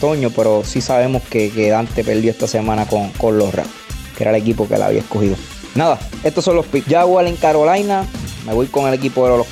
Toño, 0.00 0.30
pero 0.30 0.62
sí 0.64 0.80
sabemos 0.80 1.20
que, 1.28 1.50
Dante 1.68 2.04
perdió 2.04 2.30
esta 2.30 2.46
semana 2.46 2.86
con, 2.86 3.10
con 3.10 3.36
los 3.36 3.52
Rams 3.52 3.79
era 4.22 4.30
el 4.30 4.36
equipo 4.36 4.68
que 4.68 4.78
la 4.78 4.86
había 4.86 5.00
escogido. 5.00 5.36
Nada, 5.74 5.98
estos 6.24 6.44
son 6.44 6.56
los 6.56 6.66
picks. 6.66 6.88
Jaguar 6.88 7.26
en 7.26 7.36
Carolina. 7.36 8.04
Me 8.46 8.54
voy 8.54 8.66
con 8.66 8.88
el 8.88 8.94
equipo 8.94 9.28
de 9.28 9.36
los 9.36 9.46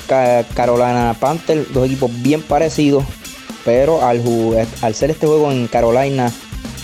Carolina 0.53 1.15
Panthers. 1.19 1.71
Dos 1.73 1.85
equipos 1.85 2.11
bien 2.21 2.41
parecidos. 2.41 3.03
Pero 3.65 4.03
al, 4.03 4.21
ser 4.95 5.11
este 5.11 5.27
juego 5.27 5.51
en 5.51 5.67
Carolina, 5.67 6.31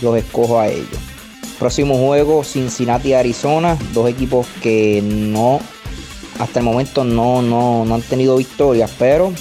los 0.02 0.18
escojo 0.18 0.60
a 0.60 0.68
ellos. 0.68 1.00
Próximo 1.60 1.98
juego, 1.98 2.44
Cincinnati, 2.44 3.14
Arizona. 3.14 3.78
Dos 3.94 4.10
equipos 4.10 4.46
que 4.62 5.02
no, 5.04 5.60
hasta 6.40 6.60
el 6.60 6.66
momento 6.66 7.04
no, 7.04 7.42
no, 7.42 7.94
han 7.94 8.02
tenido 8.04 8.38
victorias. 8.38 8.92
Pero 9.00 9.34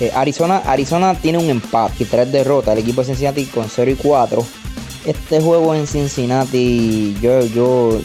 eh, 0.00 0.10
Arizona, 0.14 0.62
Arizona 0.64 1.14
tiene 1.14 1.38
un 1.38 1.50
empate 1.50 2.04
y 2.04 2.06
tres 2.06 2.32
derrotas. 2.32 2.74
El 2.74 2.82
equipo 2.82 3.02
de 3.02 3.08
Cincinnati 3.08 3.44
con 3.46 3.68
0 3.68 3.90
y 3.90 3.94
4 3.94 4.46
este 5.08 5.40
juego 5.40 5.74
en 5.74 5.86
Cincinnati, 5.86 7.16
yo, 7.22 7.40
yo, 7.46 7.98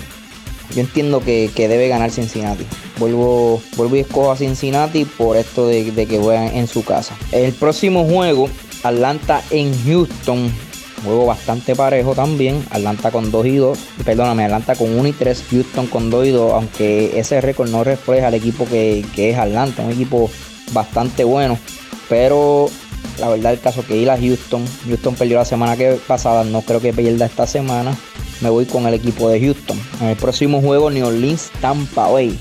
yo 0.74 0.82
entiendo 0.82 1.20
que, 1.20 1.50
debe 1.56 1.88
ganar 1.88 2.12
Cincinnati. 2.12 2.66
Vuelvo, 2.98 3.62
vuelvo 3.76 3.96
y 3.96 4.00
escojo 4.00 4.32
a 4.32 4.38
Cincinnati 4.38 5.06
por 5.06 5.36
esto 5.36 5.68
de, 5.68 5.92
que 5.94 6.20
juegan 6.20 6.56
en 6.56 6.68
su 6.68 6.84
casa. 6.84 7.16
El 7.32 7.54
próximo 7.54 8.06
juego, 8.06 8.50
Atlanta 8.84 9.42
en 9.50 9.74
Houston. 9.86 10.52
Juego 11.04 11.26
bastante 11.26 11.76
parejo 11.76 12.16
también. 12.16 12.64
Atlanta 12.70 13.12
con 13.12 13.30
2 13.30 13.46
y 13.48 13.56
2. 13.58 13.78
Perdóname, 14.06 14.46
Atlanta 14.46 14.76
con 14.76 14.98
1 14.98 15.10
y 15.10 15.12
3. 15.12 15.44
Houston 15.52 15.88
con 15.88 16.10
2 16.10 16.28
y 16.28 16.30
2. 16.30 16.54
Aunque 16.54 17.20
ese 17.20 17.42
récord 17.42 17.70
no 17.70 17.84
refleja 17.84 18.28
al 18.28 18.36
equipo 18.36 18.66
que, 18.66 19.06
que 19.14 19.32
es 19.32 19.38
Atlanta. 19.38 19.84
Un 19.84 19.92
equipo 19.92 20.32
bastante 20.72 21.26
bueno. 21.26 21.60
Pero 22.08 22.70
la 23.20 23.30
verdad 23.30 23.54
el 23.54 23.60
caso 23.60 23.86
que 23.86 23.98
ir 23.98 24.10
a 24.10 24.18
Houston. 24.18 24.66
Houston 24.88 25.16
perdió 25.16 25.38
la 25.38 25.46
semana 25.46 25.78
que 25.78 26.00
pasada, 26.08 26.44
no 26.44 26.62
creo 26.62 26.82
que 26.82 26.94
pierda 26.94 27.26
esta 27.26 27.48
semana. 27.48 27.96
Me 28.42 28.50
voy 28.50 28.66
con 28.66 28.86
el 28.88 28.94
equipo 28.94 29.30
de 29.30 29.40
Houston. 29.40 29.80
En 30.02 30.08
el 30.08 30.18
próximo 30.18 30.62
juego, 30.62 30.90
New 30.90 31.08
Orleans 31.08 31.52
Tampa 31.62 32.08
Bay. 32.10 32.38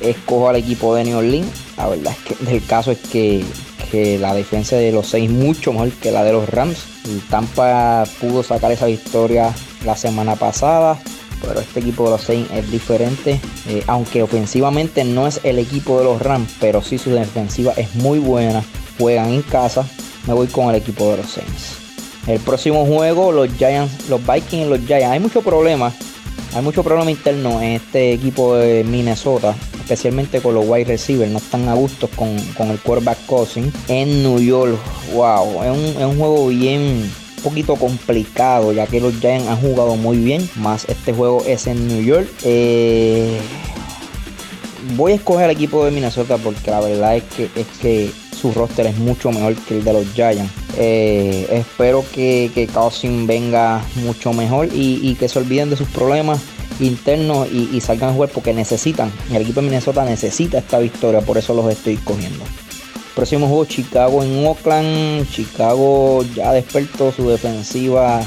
Escojo 0.00 0.48
al 0.48 0.56
equipo 0.56 0.94
de 0.94 1.04
New 1.04 1.18
Orleans. 1.18 1.50
La 1.76 1.88
verdad 1.88 2.12
es 2.12 2.36
que 2.36 2.54
el 2.54 2.64
caso 2.64 2.92
es 2.92 2.98
que, 2.98 3.44
la 4.18 4.34
defensa 4.34 4.76
de 4.76 4.90
los 4.90 5.08
seis 5.08 5.30
mucho 5.30 5.72
mejor 5.72 5.90
que 5.90 6.12
la 6.12 6.24
de 6.24 6.32
los 6.32 6.48
Rams. 6.48 6.78
El 7.04 7.20
Tampa 7.28 8.04
pudo 8.20 8.42
sacar 8.42 8.72
esa 8.72 8.86
victoria 8.86 9.52
la 9.84 9.96
semana 9.96 10.36
pasada. 10.36 10.98
Pero 11.42 11.60
este 11.60 11.80
equipo 11.80 12.04
de 12.04 12.10
los 12.10 12.22
Saints 12.22 12.50
es 12.52 12.70
diferente. 12.70 13.40
Eh, 13.68 13.82
aunque 13.88 14.22
ofensivamente 14.22 15.02
no 15.02 15.26
es 15.26 15.40
el 15.42 15.58
equipo 15.58 15.98
de 15.98 16.04
los 16.04 16.22
Rams, 16.22 16.52
pero 16.60 16.82
sí 16.82 16.98
su 16.98 17.10
defensiva 17.10 17.72
es 17.76 17.94
muy 17.96 18.18
buena. 18.20 18.62
Juegan 18.98 19.30
en 19.30 19.42
casa 19.42 19.88
me 20.26 20.34
voy 20.34 20.46
con 20.46 20.68
el 20.70 20.76
equipo 20.76 21.10
de 21.10 21.18
los 21.18 21.30
Saints. 21.30 21.76
El 22.26 22.38
próximo 22.40 22.86
juego, 22.86 23.32
los 23.32 23.48
Giants, 23.56 24.08
los 24.08 24.20
Vikings 24.20 24.66
y 24.66 24.68
los 24.68 24.80
Giants. 24.80 25.10
Hay 25.10 25.20
mucho 25.20 25.42
problema. 25.42 25.92
Hay 26.54 26.62
mucho 26.62 26.84
problema 26.84 27.10
interno 27.10 27.62
en 27.62 27.72
este 27.72 28.12
equipo 28.12 28.56
de 28.56 28.84
Minnesota, 28.84 29.56
especialmente 29.80 30.40
con 30.40 30.54
los 30.54 30.66
wide 30.68 30.84
receivers. 30.84 31.32
No 31.32 31.38
están 31.38 31.68
a 31.68 31.74
gusto 31.74 32.08
con, 32.14 32.28
el 32.28 32.78
quarterback 32.78 33.24
cousin 33.26 33.72
en 33.88 34.22
New 34.22 34.38
York. 34.38 34.78
Wow, 35.14 35.62
es 35.64 36.04
un, 36.04 36.18
juego 36.18 36.48
bien 36.48 37.10
poquito 37.42 37.74
complicado, 37.76 38.72
ya 38.72 38.86
que 38.86 39.00
los 39.00 39.14
Giants 39.14 39.48
han 39.48 39.60
jugado 39.60 39.96
muy 39.96 40.18
bien. 40.18 40.48
Más 40.56 40.84
este 40.88 41.12
juego 41.12 41.42
es 41.46 41.66
en 41.66 41.88
New 41.88 42.02
York. 42.02 42.28
Eh, 42.44 43.40
voy 44.96 45.12
a 45.12 45.14
escoger 45.16 45.46
el 45.46 45.56
equipo 45.56 45.84
de 45.84 45.90
Minnesota 45.90 46.36
porque 46.38 46.70
la 46.70 46.80
verdad 46.80 47.16
es 47.16 47.24
que, 47.24 47.50
es 47.54 47.66
que 47.80 48.10
su 48.42 48.52
roster 48.52 48.86
es 48.86 48.98
mucho 48.98 49.30
mejor 49.30 49.54
que 49.54 49.78
el 49.78 49.84
de 49.84 49.92
los 49.92 50.12
Giants. 50.14 50.52
Eh, 50.78 51.46
espero 51.50 52.04
que, 52.12 52.50
que 52.54 52.66
Cousin 52.66 53.26
venga 53.26 53.82
mucho 53.96 54.32
mejor 54.32 54.68
y, 54.72 55.14
que 55.14 55.28
se 55.28 55.38
olviden 55.38 55.70
de 55.70 55.76
sus 55.76 55.88
problemas 55.88 56.40
internos 56.80 57.48
y, 57.52 57.80
salgan 57.80 58.10
a 58.10 58.12
jugar 58.14 58.30
porque 58.30 58.52
necesitan. 58.52 59.12
El 59.30 59.42
equipo 59.42 59.60
de 59.60 59.68
Minnesota 59.68 60.04
necesita 60.04 60.58
esta 60.58 60.78
victoria, 60.78 61.20
por 61.20 61.38
eso 61.38 61.54
los 61.54 61.70
estoy 61.70 61.96
cogiendo. 61.96 62.44
Próximo 63.14 63.46
juego, 63.46 63.66
Chicago 63.66 64.22
en 64.22 64.46
Oakland. 64.46 65.30
Chicago 65.30 66.24
ya 66.34 66.52
despertó 66.52 67.12
su 67.12 67.28
defensiva. 67.28 68.22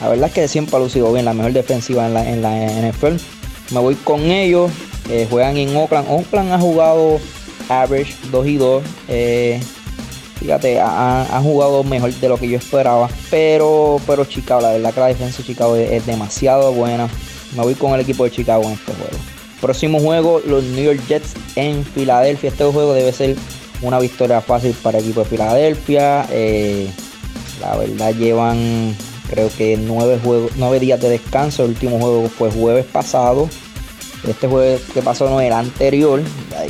La 0.00 0.08
verdad 0.08 0.28
es 0.28 0.34
que 0.34 0.48
siempre 0.48 0.76
ha 0.76 0.78
lucido 0.78 1.12
bien, 1.12 1.26
la 1.26 1.34
mejor 1.34 1.52
defensiva 1.52 2.06
en 2.06 2.14
la, 2.14 2.28
en 2.28 2.42
la 2.42 2.90
NFL. 2.90 3.16
Me 3.74 3.80
voy 3.80 3.94
con 3.96 4.22
ellos. 4.30 4.70
Eh, 5.10 5.26
juegan 5.30 5.56
en 5.56 5.74
Oakland. 5.76 6.08
Oakland 6.08 6.52
ha 6.52 6.58
jugado 6.58 7.18
average 7.68 8.14
2 8.30 8.46
y 8.46 8.56
2. 8.56 8.82
Eh, 9.08 9.60
fíjate, 10.38 10.80
ha, 10.80 11.40
jugado 11.42 11.82
mejor 11.84 12.12
de 12.12 12.28
lo 12.28 12.38
que 12.38 12.48
yo 12.48 12.58
esperaba. 12.58 13.08
Pero, 13.30 14.00
pero 14.06 14.24
Chicago, 14.24 14.60
la 14.60 14.72
verdad 14.72 14.94
que 14.94 15.00
la 15.00 15.06
defensa 15.06 15.38
de 15.38 15.44
Chicago 15.44 15.76
es, 15.76 16.04
demasiado 16.06 16.72
buena. 16.72 17.08
Me 17.56 17.62
voy 17.62 17.74
con 17.74 17.94
el 17.94 18.00
equipo 18.00 18.24
de 18.24 18.30
Chicago 18.30 18.64
en 18.64 18.72
este 18.72 18.92
juego. 18.94 19.16
Próximo 19.60 20.00
juego, 20.00 20.40
los 20.46 20.62
New 20.64 20.84
York 20.84 21.00
Jets 21.08 21.34
en 21.56 21.84
Filadelfia. 21.84 22.50
Este 22.50 22.64
juego 22.64 22.92
debe 22.92 23.12
ser 23.12 23.36
una 23.82 23.98
victoria 23.98 24.40
fácil 24.40 24.74
para 24.82 24.98
el 24.98 25.04
equipo 25.04 25.20
de 25.20 25.26
Filadelfia. 25.26 26.26
Eh, 26.30 26.88
la 27.60 27.76
verdad 27.76 28.14
llevan 28.14 28.94
creo 29.28 29.50
que 29.56 29.76
nueve, 29.76 30.18
juegos, 30.22 30.52
nueve 30.56 30.80
días 30.80 31.00
de 31.00 31.10
descanso. 31.10 31.64
El 31.64 31.70
último 31.70 31.98
juego 31.98 32.28
fue 32.28 32.50
jueves 32.50 32.86
pasado. 32.86 33.48
Este 34.26 34.46
jueves 34.48 34.82
que 34.92 35.02
pasó 35.02 35.28
no 35.28 35.40
era 35.40 35.58
anterior, 35.58 36.22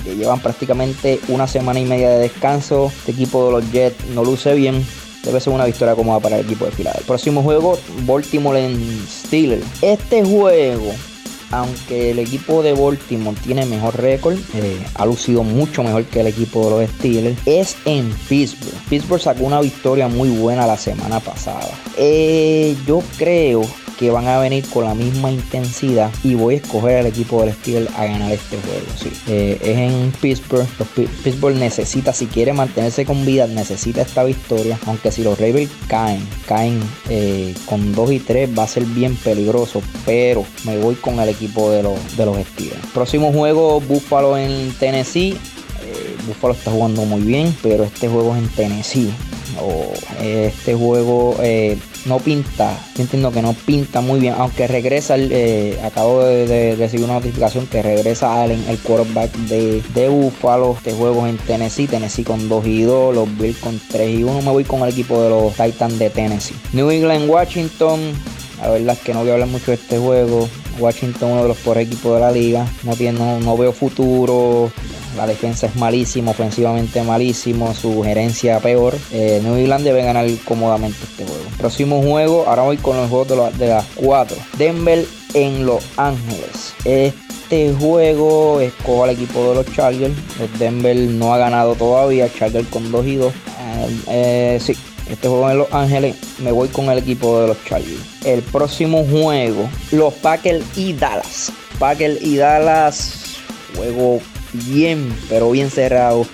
que 0.04 0.16
llevan 0.16 0.40
prácticamente 0.40 1.20
una 1.28 1.46
semana 1.46 1.80
y 1.80 1.84
media 1.84 2.10
de 2.10 2.18
descanso. 2.18 2.92
Este 2.98 3.12
equipo 3.12 3.46
de 3.46 3.52
los 3.52 3.72
Jets 3.72 4.04
no 4.14 4.24
luce 4.24 4.54
bien. 4.54 4.84
Debe 5.24 5.40
ser 5.40 5.52
una 5.52 5.64
victoria 5.64 5.94
cómoda 5.94 6.20
para 6.20 6.38
el 6.38 6.44
equipo 6.44 6.64
de 6.64 6.70
Filadelfia. 6.70 7.06
Próximo 7.06 7.42
juego, 7.42 7.78
Baltimore 8.06 8.64
en 8.64 9.04
Steelers. 9.08 9.66
Este 9.82 10.24
juego 10.24 10.92
aunque 11.50 12.10
el 12.10 12.18
equipo 12.18 12.62
de 12.62 12.72
Baltimore 12.72 13.36
tiene 13.42 13.64
mejor 13.66 14.00
récord, 14.00 14.36
eh, 14.54 14.78
ha 14.94 15.06
lucido 15.06 15.42
mucho 15.42 15.82
mejor 15.82 16.04
que 16.04 16.20
el 16.20 16.26
equipo 16.26 16.64
de 16.64 16.70
los 16.86 16.96
Steelers, 16.96 17.38
es 17.46 17.76
en 17.84 18.10
Pittsburgh. 18.28 18.74
Pittsburgh 18.88 19.20
sacó 19.20 19.44
una 19.44 19.60
victoria 19.60 20.08
muy 20.08 20.28
buena 20.28 20.66
la 20.66 20.76
semana 20.76 21.20
pasada. 21.20 21.70
Eh, 21.96 22.76
yo 22.86 23.02
creo 23.16 23.62
que 23.98 24.10
van 24.10 24.28
a 24.28 24.38
venir 24.38 24.64
con 24.68 24.84
la 24.84 24.94
misma 24.94 25.30
intensidad 25.30 26.10
y 26.22 26.34
voy 26.34 26.54
a 26.54 26.56
escoger 26.58 26.98
al 26.98 27.06
equipo 27.06 27.42
del 27.42 27.52
Steelers 27.52 27.92
a 27.96 28.04
ganar 28.04 28.32
este 28.32 28.56
juego. 28.56 28.86
Sí. 28.96 29.10
Eh, 29.26 29.58
es 29.60 29.76
en 29.76 30.12
Pittsburgh. 30.20 30.66
Pittsburgh 31.24 31.56
necesita, 31.56 32.12
si 32.12 32.26
quiere 32.26 32.52
mantenerse 32.52 33.04
con 33.04 33.26
vida, 33.26 33.46
necesita 33.48 34.02
esta 34.02 34.22
victoria. 34.22 34.78
Aunque 34.86 35.10
si 35.10 35.24
los 35.24 35.38
Ravens 35.38 35.70
caen, 35.88 36.26
caen 36.46 36.80
eh, 37.10 37.54
con 37.66 37.92
2 37.92 38.12
y 38.12 38.20
3, 38.20 38.50
va 38.56 38.62
a 38.62 38.68
ser 38.68 38.84
bien 38.84 39.16
peligroso. 39.16 39.82
Pero 40.06 40.44
me 40.64 40.78
voy 40.78 40.94
con 40.94 41.18
el 41.18 41.28
equipo 41.28 41.70
de 41.70 41.82
los, 41.82 42.16
de 42.16 42.24
los 42.24 42.36
Steelers. 42.38 42.86
Próximo 42.94 43.32
juego, 43.32 43.80
Buffalo 43.80 44.38
en 44.38 44.72
Tennessee. 44.78 45.32
Eh, 45.32 46.16
Buffalo 46.28 46.54
está 46.54 46.70
jugando 46.70 47.04
muy 47.04 47.22
bien, 47.22 47.54
pero 47.62 47.82
este 47.82 48.08
juego 48.08 48.36
es 48.36 48.42
en 48.42 48.48
Tennessee. 48.50 49.12
este 50.22 50.74
juego 50.74 51.36
no 52.08 52.18
pinta, 52.18 52.76
yo 52.96 53.02
entiendo 53.02 53.30
que 53.30 53.42
no 53.42 53.52
pinta 53.52 54.00
muy 54.00 54.20
bien, 54.20 54.34
aunque 54.36 54.66
regresa, 54.66 55.16
eh, 55.18 55.78
acabo 55.84 56.24
de, 56.24 56.74
recibir 56.76 57.04
una 57.04 57.14
notificación 57.14 57.66
que 57.66 57.82
regresa 57.82 58.42
Allen, 58.42 58.64
el 58.68 58.78
quarterback 58.78 59.32
de, 59.32 59.82
de 59.94 60.08
Buffalo, 60.08 60.74
este 60.76 60.92
juego 60.92 61.26
en 61.26 61.36
Tennessee, 61.38 61.86
Tennessee 61.86 62.24
con 62.24 62.48
2 62.48 62.66
y 62.66 62.82
2, 62.82 63.14
los 63.14 63.38
Bills 63.38 63.58
con 63.58 63.80
3 63.90 64.18
y 64.18 64.24
1, 64.24 64.42
me 64.42 64.50
voy 64.50 64.64
con 64.64 64.82
el 64.82 64.88
equipo 64.88 65.22
de 65.22 65.30
los 65.30 65.54
Titans 65.54 65.98
de 65.98 66.10
Tennessee. 66.10 66.56
New 66.72 66.90
England, 66.90 67.28
Washington, 67.28 68.00
la 68.60 68.70
verdad 68.70 68.94
es 68.94 69.00
que 69.00 69.14
no 69.14 69.20
voy 69.20 69.30
a 69.30 69.32
hablar 69.34 69.48
mucho 69.48 69.70
de 69.70 69.74
este 69.74 69.98
juego, 69.98 70.48
Washington 70.78 71.32
uno 71.32 71.42
de 71.42 71.48
los 71.48 71.56
peores 71.58 71.86
equipos 71.86 72.14
de 72.14 72.20
la 72.20 72.30
liga. 72.30 72.66
No, 72.82 72.94
tiene, 72.94 73.18
no, 73.40 73.56
veo 73.56 73.72
futuro. 73.72 74.70
La 75.18 75.26
defensa 75.26 75.66
es 75.66 75.74
malísima, 75.74 76.30
ofensivamente 76.30 77.02
malísimo, 77.02 77.74
su 77.74 78.04
gerencia 78.04 78.60
peor. 78.60 78.96
Eh, 79.10 79.40
New 79.42 79.56
England 79.56 79.84
debe 79.84 80.04
ganar 80.04 80.28
cómodamente 80.44 80.96
este 81.02 81.24
juego. 81.24 81.42
Próximo 81.58 82.00
juego, 82.00 82.44
ahora 82.46 82.62
voy 82.62 82.76
con 82.76 82.96
los 82.96 83.10
juegos 83.10 83.58
de, 83.58 83.66
las 83.66 83.84
4. 83.96 84.36
Denver 84.56 85.04
en 85.34 85.66
Los 85.66 85.84
Ángeles. 85.96 86.72
Este 86.84 87.74
juego 87.80 88.60
escoge 88.60 89.02
al 89.02 89.10
equipo 89.10 89.48
de 89.48 89.54
los 89.56 89.74
Chargers. 89.74 90.14
Denver 90.60 90.96
no 90.96 91.34
ha 91.34 91.38
ganado 91.38 91.74
todavía. 91.74 92.32
Chargers 92.32 92.68
con 92.68 92.92
2 92.92 93.06
y 93.06 93.16
2. 93.16 93.32
Eh, 93.32 94.00
eh, 94.06 94.58
sí, 94.62 94.76
este 95.10 95.26
juego 95.26 95.50
en 95.50 95.58
Los 95.58 95.72
Ángeles, 95.72 96.14
me 96.38 96.52
voy 96.52 96.68
con 96.68 96.84
el 96.90 96.98
equipo 96.98 97.40
de 97.40 97.48
los 97.48 97.64
Chargers. 97.64 98.24
El 98.24 98.42
próximo 98.42 99.04
juego, 99.04 99.68
los 99.90 100.14
Packers 100.14 100.64
y 100.76 100.92
Dallas. 100.92 101.50
Packers 101.80 102.22
y 102.22 102.36
Dallas, 102.36 103.40
juego 103.74 104.20
bien, 104.52 105.14
pero 105.28 105.50
bien 105.50 105.70
cerrado. 105.70 106.26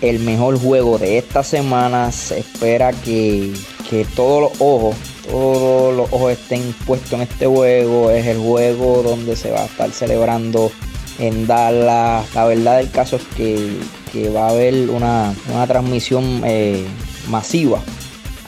El 0.00 0.18
mejor 0.18 0.58
juego 0.58 0.98
de 0.98 1.18
esta 1.18 1.44
semana. 1.44 2.10
Se 2.10 2.40
espera 2.40 2.92
que, 2.92 3.52
que 3.88 4.04
todos 4.04 4.42
los 4.42 4.60
ojos, 4.60 4.96
todos 5.30 5.96
los 5.96 6.12
ojos 6.12 6.32
estén 6.32 6.74
puestos 6.86 7.12
en 7.12 7.22
este 7.22 7.46
juego. 7.46 8.10
Es 8.10 8.26
el 8.26 8.38
juego 8.38 9.02
donde 9.02 9.36
se 9.36 9.50
va 9.50 9.62
a 9.62 9.66
estar 9.66 9.90
celebrando 9.92 10.72
en 11.18 11.46
Dallas. 11.46 12.34
La 12.34 12.44
verdad 12.44 12.78
del 12.78 12.90
caso 12.90 13.16
es 13.16 13.22
que, 13.36 14.28
va 14.30 14.48
a 14.48 14.50
haber 14.50 14.90
una, 14.90 15.34
transmisión 15.66 16.42
eh, 16.44 16.84
masiva 17.28 17.80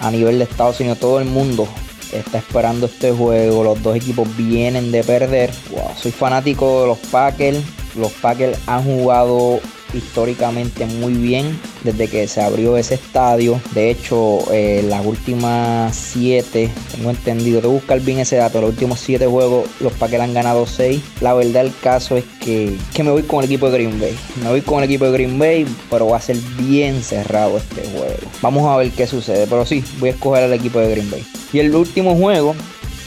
a 0.00 0.10
nivel 0.10 0.38
de 0.38 0.44
Estados 0.44 0.80
Unidos. 0.80 0.98
Todo 0.98 1.20
el 1.20 1.26
mundo 1.26 1.68
está 2.12 2.38
esperando 2.38 2.86
este 2.86 3.12
juego. 3.12 3.64
Los 3.64 3.82
dos 3.82 3.96
equipos 3.96 4.28
vienen 4.36 4.92
de 4.92 5.04
perder. 5.04 5.52
soy 5.96 6.12
fanático 6.12 6.82
de 6.82 6.86
los 6.88 6.98
Packers. 6.98 7.58
Los 7.96 8.12
Packers 8.12 8.58
han 8.66 8.84
jugado 8.84 9.60
históricamente 9.94 10.86
muy 10.86 11.14
bien 11.14 11.58
desde 11.82 12.08
que 12.08 12.26
se 12.28 12.42
abrió 12.42 12.76
ese 12.76 12.94
estadio. 12.94 13.60
De 13.74 13.90
hecho, 13.90 14.40
eh, 14.52 14.84
las 14.88 15.04
últimas 15.04 15.94
siete, 15.94 16.70
tengo 16.94 17.10
entendido, 17.10 17.60
de 17.60 17.68
buscar 17.68 18.00
bien 18.00 18.18
ese 18.18 18.36
dato, 18.36 18.60
los 18.60 18.70
últimos 18.70 19.00
siete 19.00 19.26
juegos 19.26 19.68
los 19.80 19.92
Packers 19.92 20.22
han 20.22 20.34
ganado 20.34 20.66
seis. 20.66 21.02
La 21.20 21.34
verdad 21.34 21.64
el 21.64 21.72
caso 21.82 22.16
es 22.16 22.24
que, 22.40 22.76
que 22.92 23.02
me 23.02 23.10
voy 23.10 23.22
con 23.22 23.40
el 23.40 23.46
equipo 23.46 23.70
de 23.70 23.78
Green 23.78 24.00
Bay. 24.00 24.16
Me 24.42 24.48
voy 24.50 24.62
con 24.62 24.78
el 24.78 24.84
equipo 24.84 25.04
de 25.06 25.12
Green 25.12 25.38
Bay, 25.38 25.66
pero 25.90 26.08
va 26.08 26.18
a 26.18 26.20
ser 26.20 26.36
bien 26.58 27.02
cerrado 27.02 27.56
este 27.58 27.82
juego. 27.88 28.16
Vamos 28.42 28.68
a 28.68 28.76
ver 28.76 28.90
qué 28.90 29.06
sucede, 29.06 29.46
pero 29.48 29.64
sí, 29.64 29.84
voy 29.98 30.10
a 30.10 30.12
escoger 30.12 30.44
al 30.44 30.52
equipo 30.52 30.78
de 30.80 30.90
Green 30.90 31.10
Bay. 31.10 31.24
Y 31.52 31.60
el 31.60 31.74
último 31.74 32.16
juego, 32.16 32.54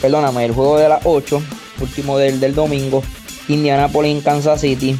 perdóname, 0.01 0.45
el 0.45 0.53
juego 0.53 0.77
de 0.77 0.89
las 0.89 1.01
8, 1.03 1.41
último 1.81 2.17
del, 2.17 2.39
del 2.39 2.55
domingo, 2.55 3.03
Indianapolis 3.47 4.15
en 4.15 4.21
Kansas 4.21 4.61
City. 4.61 4.97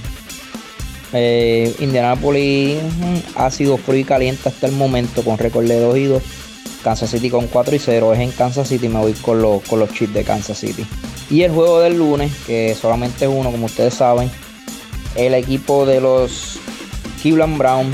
Eh, 1.14 1.74
Indianapolis 1.80 2.78
ha 3.36 3.50
sido 3.52 3.78
frío 3.78 4.00
y 4.00 4.04
caliente 4.04 4.50
hasta 4.50 4.68
el 4.68 4.74
momento 4.74 5.24
con 5.24 5.38
récord 5.38 5.66
de 5.66 5.80
2 5.80 5.98
y 5.98 6.04
2. 6.06 6.24
Kansas 6.84 7.10
City 7.10 7.30
con 7.30 7.48
4 7.48 7.76
y 7.76 7.80
0 7.80 8.14
es 8.14 8.20
en 8.20 8.32
Kansas 8.32 8.68
City. 8.68 8.88
Me 8.88 9.00
voy 9.00 9.14
con, 9.14 9.42
los, 9.42 9.62
con 9.64 9.80
los 9.80 9.92
chips 9.94 10.14
de 10.14 10.24
Kansas 10.24 10.58
City. 10.58 10.86
Y 11.30 11.42
el 11.42 11.52
juego 11.52 11.80
del 11.82 11.98
lunes, 11.98 12.32
que 12.46 12.76
solamente 12.76 13.26
es 13.26 13.32
uno, 13.34 13.52
como 13.52 13.66
ustedes 13.66 13.94
saben, 13.94 14.32
el 15.16 15.34
equipo 15.34 15.86
de 15.86 16.00
los 16.00 16.60
Cleveland 17.22 17.58
Brown 17.58 17.92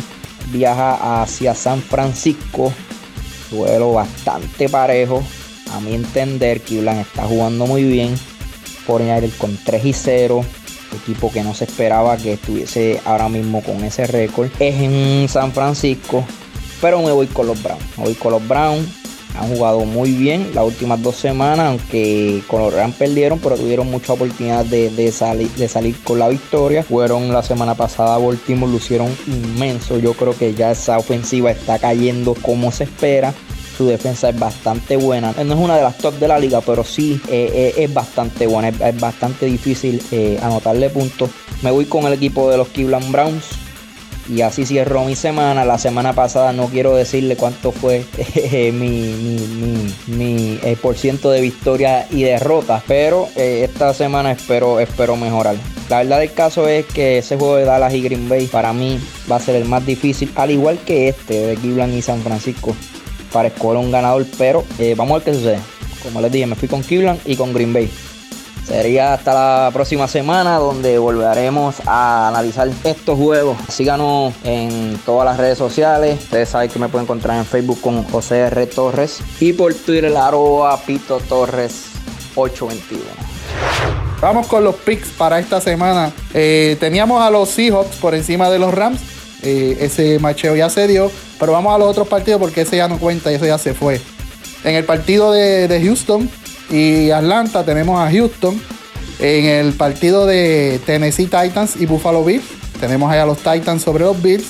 viaja 0.52 1.22
hacia 1.22 1.56
San 1.56 1.82
Francisco. 1.82 2.72
Duelo 3.50 3.94
bastante 3.94 4.70
parejo. 4.70 5.24
A 5.72 5.80
mi 5.80 5.96
entender, 5.96 6.62
Cleveland 6.62 7.02
está 7.02 7.24
jugando 7.24 7.66
muy 7.66 7.84
bien. 7.84 8.16
Por 8.86 9.02
con 9.38 9.58
3 9.64 9.86
y 9.86 9.94
0 9.94 10.46
equipo 10.96 11.32
que 11.32 11.44
no 11.44 11.54
se 11.54 11.66
esperaba 11.66 12.18
que 12.18 12.34
estuviese 12.34 13.02
ahora 13.06 13.30
mismo 13.30 13.62
con 13.62 13.84
ese 13.84 14.08
récord. 14.08 14.50
Es 14.60 14.76
en 14.76 15.28
San 15.30 15.52
Francisco, 15.52 16.24
pero 16.82 17.02
me 17.02 17.12
voy 17.12 17.28
con 17.28 17.48
los 17.48 17.62
Browns. 17.62 17.84
Me 17.98 18.06
voy 18.06 18.16
con 18.16 18.32
los 18.32 18.48
Browns. 18.48 18.88
Han 19.36 19.50
jugado 19.50 19.80
muy 19.80 20.12
bien 20.12 20.52
las 20.54 20.64
últimas 20.64 21.02
dos 21.02 21.16
semanas, 21.16 21.68
aunque 21.68 22.44
con 22.48 22.62
los 22.62 22.72
Rams 22.72 22.96
perdieron, 22.96 23.40
pero 23.40 23.58
tuvieron 23.58 23.90
mucha 23.90 24.14
oportunidad 24.14 24.64
de, 24.64 25.12
salir, 25.12 25.50
de 25.52 25.68
salir 25.68 25.96
con 26.04 26.20
la 26.20 26.30
victoria. 26.30 26.84
Fueron 26.84 27.34
la 27.34 27.42
semana 27.42 27.74
pasada, 27.74 28.20
Baltimore 28.20 28.72
lucieron 28.72 29.10
inmenso. 29.26 29.98
Yo 29.98 30.14
creo 30.14 30.38
que 30.38 30.54
ya 30.54 30.70
esa 30.72 31.00
ofensiva 31.00 31.50
está 31.50 31.80
cayendo 31.80 32.36
como 32.36 32.72
se 32.72 32.84
espera. 32.84 33.34
Su 33.78 33.88
defensa 33.88 34.30
es 34.30 34.40
bastante 34.40 34.98
buena. 34.98 35.34
No 35.44 35.54
es 35.54 35.60
una 35.60 35.78
de 35.78 35.84
las 35.84 35.98
top 35.98 36.16
de 36.16 36.28
la 36.28 36.38
liga, 36.38 36.62
pero 36.62 36.84
sí 36.84 37.20
eh, 37.28 37.50
eh, 37.54 37.84
es 37.84 37.94
bastante 37.94 38.46
buena. 38.46 38.70
Es, 38.70 39.00
bastante 39.00 39.48
difícil 39.48 40.02
eh, 40.12 40.40
anotarle 40.42 40.90
puntos. 40.90 41.32
Me 41.64 41.72
voy 41.72 41.86
con 41.86 42.06
el 42.06 42.14
equipo 42.14 42.52
de 42.52 42.58
los 42.58 42.68
Cleveland 42.68 43.12
Browns. 43.12 43.46
Y 44.30 44.42
así 44.42 44.66
cierro 44.66 45.04
mi 45.04 45.16
semana. 45.16 45.66
La 45.66 45.78
semana 45.78 46.14
pasada 46.14 46.54
no 46.54 46.68
quiero 46.68 46.96
decirle 46.96 47.36
cuánto 47.36 47.72
fue 47.72 48.06
mi, 48.74 49.90
mi, 50.08 50.60
por 50.82 50.96
ciento 50.96 51.32
de 51.32 51.42
victoria 51.42 52.08
y 52.10 52.24
derrota. 52.24 52.82
Pero 52.88 53.28
esta 53.36 53.94
semana 53.94 54.32
espero, 54.32 54.80
espero 54.80 55.18
mejorar. 55.18 55.56
La 55.90 55.98
verdad 55.98 56.20
del 56.20 56.32
caso 56.32 56.70
es 56.70 56.86
que 56.86 57.18
ese 57.18 57.38
juego 57.38 57.58
de 57.58 57.66
Dallas 57.66 57.94
y 57.94 58.02
Green 58.02 58.30
Bay 58.30 58.48
para 58.48 58.72
mí 58.72 58.98
va 59.30 59.38
a 59.38 59.40
ser 59.40 59.56
el 59.56 59.66
más 59.66 59.86
difícil. 59.86 60.32
Al 60.36 60.52
igual 60.52 60.80
que 60.86 61.10
este 61.10 61.48
de 61.48 61.56
Cleveland 61.56 61.96
y 61.96 62.02
San 62.02 62.22
Francisco 62.22 62.74
para 63.34 63.50
escoger 63.50 63.78
un 63.78 63.92
ganador, 63.92 64.26
pero 64.38 64.64
eh, 64.80 64.96
vamos 64.96 65.12
a 65.12 65.16
ver 65.16 65.24
qué 65.26 65.34
sucede. 65.34 65.60
Como 66.02 66.22
les 66.22 66.32
dije, 66.32 66.46
me 66.46 66.56
fui 66.56 66.70
con 66.70 66.82
Cleveland 66.84 67.20
y 67.26 67.36
con 67.36 67.54
Green 67.54 67.74
Bay. 67.74 67.92
Sería 68.66 69.14
hasta 69.14 69.34
la 69.34 69.72
próxima 69.74 70.08
semana 70.08 70.56
donde 70.56 70.98
volveremos 70.98 71.76
a 71.86 72.30
analizar 72.30 72.70
estos 72.86 73.18
juegos. 73.18 73.58
Síganos 73.68 74.34
en 74.46 74.98
todas 75.06 75.26
las 75.26 75.38
redes 75.38 75.58
sociales. 75.58 76.18
Ustedes 76.24 76.50
saben 76.50 76.70
que 76.70 76.80
me 76.80 76.88
pueden 76.88 77.04
encontrar 77.04 77.38
en 77.38 77.46
Facebook 77.46 77.82
con 77.82 78.04
José 78.04 78.40
R. 78.40 78.66
Torres 78.68 79.20
y 79.42 79.52
por 79.52 79.74
Twitter 79.74 80.16
arroba 80.16 80.78
Pito 80.78 81.20
Torres 81.20 81.88
821. 82.36 83.04
Vamos 84.22 84.48
con 84.48 84.64
los 84.64 84.76
picks 84.76 85.10
para 85.10 85.40
esta 85.40 85.60
semana. 85.60 86.14
Eh, 86.34 86.78
teníamos 86.80 87.22
a 87.22 87.30
los 87.30 87.50
Seahawks 87.50 87.98
por 87.98 88.16
encima 88.16 88.50
de 88.50 88.60
los 88.60 88.74
Rams. 88.74 89.02
Eh, 89.44 89.78
ese 89.82 90.20
macheo 90.20 90.56
ya 90.56 90.70
se 90.70 90.88
dio. 90.88 91.12
Pero 91.40 91.52
vamos 91.52 91.76
a 91.76 91.78
los 91.78 91.90
otros 91.90 92.08
partidos 92.08 92.40
porque 92.40 92.62
ese 92.62 92.78
ya 92.78 92.88
no 92.88 92.98
cuenta 92.98 93.32
y 93.32 93.36
eso 93.36 93.46
ya 93.46 93.58
se 93.58 93.74
fue. 93.74 94.02
En 94.64 94.76
el 94.76 94.86
partido 94.86 95.32
de, 95.32 95.82
Houston 95.84 96.30
y 96.70 97.12
Atlanta 97.12 97.64
tenemos 97.64 98.00
a 98.00 98.12
Houston. 98.12 98.60
En 99.20 99.46
el 99.46 99.74
partido 99.74 100.26
de 100.26 100.80
Tennessee 100.86 101.26
Titans 101.26 101.76
y 101.80 101.86
Buffalo 101.86 102.24
Bills 102.24 102.44
tenemos 102.80 103.12
ahí 103.12 103.20
a 103.20 103.26
los 103.26 103.38
Titans 103.38 103.82
sobre 103.82 104.04
los 104.04 104.22
Bills. 104.22 104.48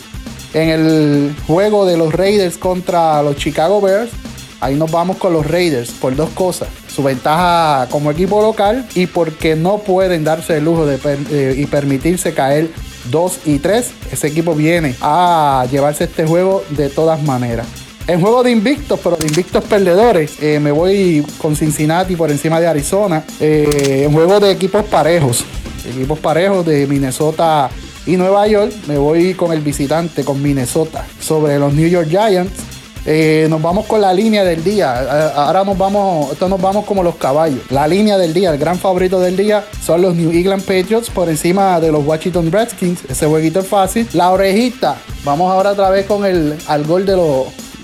En 0.54 0.70
el 0.70 1.36
juego 1.48 1.86
de 1.86 1.98
los 1.98 2.14
Raiders 2.14 2.58
contra 2.58 3.24
los 3.24 3.38
Chicago 3.38 3.82
Bears, 3.82 4.12
ahí 4.60 4.76
nos 4.76 4.92
vamos 4.92 5.18
con 5.18 5.34
los 5.34 5.46
Raiders 5.46 5.92
por 5.92 6.16
dos 6.16 6.30
cosas. 6.30 6.68
Su 6.88 7.02
ventaja 7.04 7.88
como 7.90 8.12
equipo 8.12 8.42
local 8.42 8.88
y 8.94 9.08
porque 9.08 9.56
no 9.56 9.80
pueden 9.80 10.24
darse 10.24 10.58
el 10.58 10.66
lujo 10.66 10.86
de 10.86 11.00
eh, 11.32 11.56
y 11.58 11.66
permitirse 11.66 12.34
caer 12.34 12.70
2 13.12 13.40
y 13.46 13.60
3. 13.60 13.92
Ese 14.12 14.28
equipo 14.28 14.56
viene 14.56 14.96
a 15.02 15.66
llevarse 15.72 16.06
este 16.06 16.26
juego 16.26 16.64
de 16.70 16.90
todas 16.90 17.22
maneras. 17.24 17.68
En 18.06 18.20
juego 18.20 18.44
de 18.44 18.52
invictos, 18.52 19.00
pero 19.02 19.16
de 19.16 19.28
invictos 19.28 19.64
perdedores, 19.64 20.42
eh, 20.42 20.60
me 20.60 20.72
voy 20.72 21.26
con 21.38 21.56
Cincinnati 21.56 22.18
por 22.18 22.30
encima 22.32 22.60
de 22.60 22.68
Arizona. 22.68 23.24
Eh, 23.40 24.04
en 24.06 24.12
juego 24.12 24.42
de 24.42 24.52
equipos 24.52 24.84
parejos, 24.86 25.46
equipos 25.90 26.20
parejos 26.20 26.66
de 26.66 26.86
Minnesota 26.86 27.70
y 28.06 28.18
Nueva 28.18 28.46
York, 28.48 28.74
me 28.88 28.98
voy 28.98 29.34
con 29.36 29.54
el 29.54 29.62
visitante, 29.62 30.26
con 30.26 30.42
Minnesota, 30.42 31.06
sobre 31.20 31.58
los 31.58 31.74
New 31.74 31.88
York 31.88 32.10
Giants. 32.10 32.73
Eh, 33.06 33.48
nos 33.50 33.62
vamos 33.62 33.86
con 33.86 34.02
la 34.02 34.14
línea 34.14 34.44
del 34.44 34.64
día. 34.64 34.96
Eh, 35.02 35.32
ahora 35.36 35.64
nos 35.64 35.78
vamos, 35.78 36.32
esto 36.32 36.48
nos 36.48 36.62
vamos 36.62 36.86
como 36.86 37.04
los 37.04 37.16
caballos. 37.16 37.60
La 37.70 37.88
línea 37.88 38.18
del 38.18 38.34
día, 38.34 38.52
el 38.52 38.58
gran 38.58 38.78
favorito 38.78 39.20
del 39.20 39.36
día 39.36 39.64
son 39.82 40.02
los 40.02 40.16
New 40.16 40.32
England 40.32 40.64
Patriots 40.64 41.10
por 41.10 41.30
encima 41.30 41.80
de 41.80 41.92
los 41.92 42.06
Washington 42.06 42.52
Redskins. 42.52 43.00
Ese 43.10 43.26
jueguito 43.26 43.60
es 43.60 43.68
fácil. 43.68 44.08
La 44.14 44.32
orejita. 44.32 44.96
Vamos 45.24 45.52
ahora 45.52 45.72
otra 45.72 45.90
vez 45.90 46.06
con 46.06 46.26
el 46.26 46.58
al 46.68 46.84
gol 46.86 47.06
de 47.06 47.14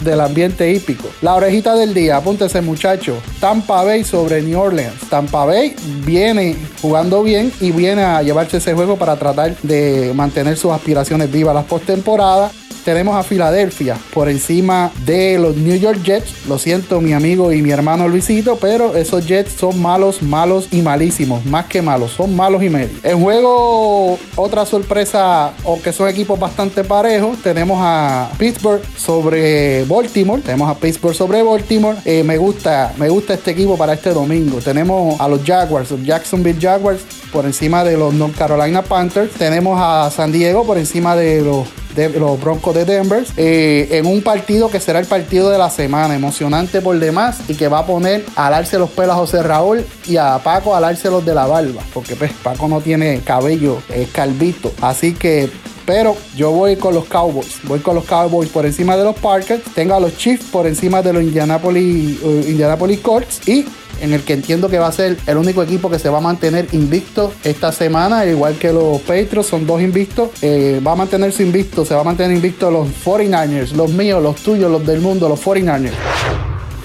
del 0.03 0.21
ambiente 0.21 0.71
hípico. 0.71 1.09
La 1.21 1.35
orejita 1.35 1.75
del 1.75 1.93
día, 1.93 2.17
apúntese 2.17 2.61
muchacho. 2.61 3.17
Tampa 3.39 3.83
Bay 3.83 4.03
sobre 4.03 4.41
New 4.41 4.59
Orleans. 4.59 5.09
Tampa 5.09 5.45
Bay 5.45 5.75
viene 6.05 6.55
jugando 6.81 7.21
bien 7.23 7.51
y 7.59 7.71
viene 7.71 8.03
a 8.03 8.21
llevarse 8.21 8.57
ese 8.57 8.73
juego 8.73 8.95
para 8.97 9.17
tratar 9.17 9.57
de 9.61 10.13
mantener 10.15 10.57
sus 10.57 10.71
aspiraciones 10.71 11.31
vivas 11.31 11.53
las 11.53 11.65
postemporadas. 11.65 12.53
Tenemos 12.83 13.15
a 13.15 13.23
Filadelfia 13.23 13.97
por 14.13 14.29
encima 14.29 14.91
de 15.05 15.37
los 15.39 15.55
New 15.55 15.77
York 15.77 16.01
Jets. 16.03 16.47
Lo 16.47 16.57
siento, 16.57 17.01
mi 17.01 17.13
amigo 17.13 17.51
y 17.51 17.61
mi 17.61 17.71
hermano 17.71 18.07
Luisito, 18.07 18.57
pero 18.57 18.95
esos 18.95 19.27
Jets 19.27 19.53
son 19.53 19.81
malos, 19.81 20.21
malos 20.21 20.67
y 20.71 20.81
malísimos. 20.81 21.45
Más 21.45 21.65
que 21.65 21.81
malos, 21.81 22.11
son 22.11 22.35
malos 22.35 22.63
y 22.63 22.69
medio. 22.69 22.89
En 23.03 23.21
juego, 23.21 24.17
otra 24.35 24.65
sorpresa, 24.65 25.53
o 25.63 25.81
que 25.81 25.93
son 25.93 26.07
equipos 26.07 26.39
bastante 26.39 26.83
parejos, 26.83 27.41
tenemos 27.41 27.79
a 27.81 28.29
Pittsburgh 28.37 28.81
sobre 28.97 29.83
Baltimore. 29.85 30.41
Tenemos 30.41 30.69
a 30.69 30.75
Pittsburgh 30.75 31.15
sobre 31.15 31.43
Baltimore. 31.43 31.97
Eh, 32.05 32.23
me 32.23 32.37
gusta, 32.37 32.93
me 32.97 33.09
gusta 33.09 33.33
este 33.33 33.51
equipo 33.51 33.77
para 33.77 33.93
este 33.93 34.11
domingo. 34.11 34.59
Tenemos 34.59 35.19
a 35.19 35.27
los 35.27 35.43
Jaguars, 35.43 35.91
los 35.91 36.03
Jacksonville 36.03 36.59
Jaguars 36.59 37.01
por 37.31 37.45
encima 37.45 37.83
de 37.83 37.97
los 37.97 38.13
North 38.13 38.35
Carolina 38.35 38.81
Panthers. 38.81 39.33
Tenemos 39.33 39.79
a 39.81 40.09
San 40.11 40.31
Diego 40.31 40.65
por 40.65 40.77
encima 40.77 41.15
de 41.15 41.41
los 41.41 41.67
los 42.07 42.39
Broncos 42.39 42.73
de 42.73 42.85
Denver 42.85 43.25
eh, 43.35 43.89
en 43.91 44.05
un 44.05 44.21
partido 44.21 44.69
que 44.69 44.79
será 44.79 44.99
el 44.99 45.07
partido 45.07 45.49
de 45.49 45.57
la 45.57 45.69
semana, 45.69 46.15
emocionante 46.15 46.79
por 46.79 46.97
demás 46.97 47.41
y 47.49 47.55
que 47.55 47.67
va 47.67 47.79
a 47.79 47.85
poner 47.85 48.23
a 48.35 48.47
alarse 48.47 48.79
los 48.79 48.89
pelos 48.91 49.15
a 49.15 49.15
José 49.15 49.43
Raúl 49.43 49.83
y 50.07 50.15
a 50.17 50.37
Paco 50.39 50.73
a 50.73 50.77
alarse 50.77 51.09
los 51.09 51.25
de 51.25 51.35
la 51.35 51.47
barba, 51.47 51.81
porque 51.93 52.15
pues, 52.15 52.31
Paco 52.41 52.67
no 52.67 52.79
tiene 52.79 53.19
cabello, 53.21 53.81
es 53.89 54.09
calvito, 54.11 54.71
así 54.81 55.13
que 55.13 55.49
pero 55.89 56.15
yo 56.35 56.51
voy 56.51 56.75
con 56.75 56.93
los 56.93 57.05
Cowboys. 57.05 57.61
Voy 57.63 57.79
con 57.79 57.95
los 57.95 58.05
Cowboys 58.05 58.47
por 58.49 58.63
encima 58.63 58.95
de 58.95 59.03
los 59.03 59.15
Parkers. 59.15 59.63
Tengo 59.73 59.95
a 59.95 59.99
los 59.99 60.15
Chiefs 60.15 60.45
por 60.51 60.67
encima 60.67 61.01
de 61.01 61.13
los 61.13 61.23
Indianapolis, 61.23 62.21
uh, 62.21 62.43
Indianapolis 62.47 62.99
Colts. 62.99 63.47
Y 63.47 63.65
en 64.01 64.13
el 64.13 64.21
que 64.21 64.33
entiendo 64.33 64.69
que 64.69 64.79
va 64.79 64.87
a 64.87 64.91
ser 64.91 65.17
el 65.27 65.37
único 65.37 65.63
equipo 65.63 65.89
que 65.89 65.99
se 65.99 66.09
va 66.09 66.19
a 66.19 66.21
mantener 66.21 66.67
invicto 66.71 67.33
esta 67.43 67.71
semana, 67.71 68.25
igual 68.25 68.55
que 68.55 68.71
los 68.71 69.01
Patriots, 69.01 69.47
son 69.47 69.65
dos 69.65 69.81
invictos. 69.81 70.29
Eh, 70.41 70.81
va 70.85 70.93
a 70.93 70.95
mantenerse 70.95 71.43
invicto, 71.43 71.85
se 71.85 71.93
va 71.93 72.01
a 72.01 72.03
mantener 72.03 72.35
invicto 72.35 72.71
los 72.71 72.87
49ers, 73.05 73.71
los 73.73 73.91
míos, 73.91 74.21
los 74.21 74.37
tuyos, 74.37 74.71
los 74.71 74.85
del 74.85 75.01
mundo, 75.01 75.29
los 75.29 75.41
49ers. 75.43 75.93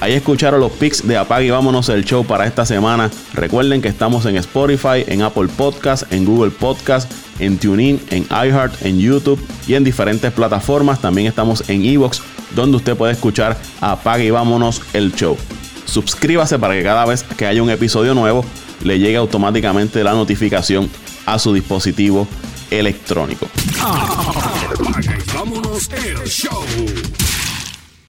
Ahí 0.00 0.12
escucharon 0.12 0.60
los 0.60 0.72
picks 0.72 1.06
de 1.06 1.16
Apague 1.16 1.46
y 1.46 1.50
vámonos 1.50 1.88
el 1.88 2.04
show 2.04 2.26
para 2.26 2.46
esta 2.46 2.66
semana. 2.66 3.10
Recuerden 3.32 3.80
que 3.80 3.88
estamos 3.88 4.26
en 4.26 4.36
Spotify, 4.36 5.02
en 5.06 5.22
Apple 5.22 5.48
Podcast, 5.56 6.12
en 6.12 6.26
Google 6.26 6.50
Podcast, 6.50 7.10
en 7.38 7.56
TuneIn, 7.56 7.98
en 8.10 8.24
iHeart, 8.24 8.84
en 8.84 8.98
YouTube 8.98 9.40
y 9.66 9.74
en 9.74 9.84
diferentes 9.84 10.30
plataformas. 10.32 11.00
También 11.00 11.26
estamos 11.26 11.68
en 11.70 11.86
Evox, 11.86 12.20
donde 12.54 12.76
usted 12.76 12.96
puede 12.96 13.12
escuchar 13.12 13.56
Apague 13.80 14.26
y 14.26 14.30
vámonos 14.30 14.82
el 14.92 15.14
show 15.14 15.38
suscríbase 15.84 16.58
para 16.58 16.74
que 16.74 16.82
cada 16.82 17.04
vez 17.04 17.22
que 17.22 17.46
haya 17.46 17.62
un 17.62 17.70
episodio 17.70 18.14
nuevo 18.14 18.44
le 18.82 18.98
llegue 18.98 19.16
automáticamente 19.16 20.02
la 20.04 20.12
notificación 20.12 20.90
a 21.26 21.38
su 21.38 21.54
dispositivo 21.54 22.28
electrónico. 22.70 23.46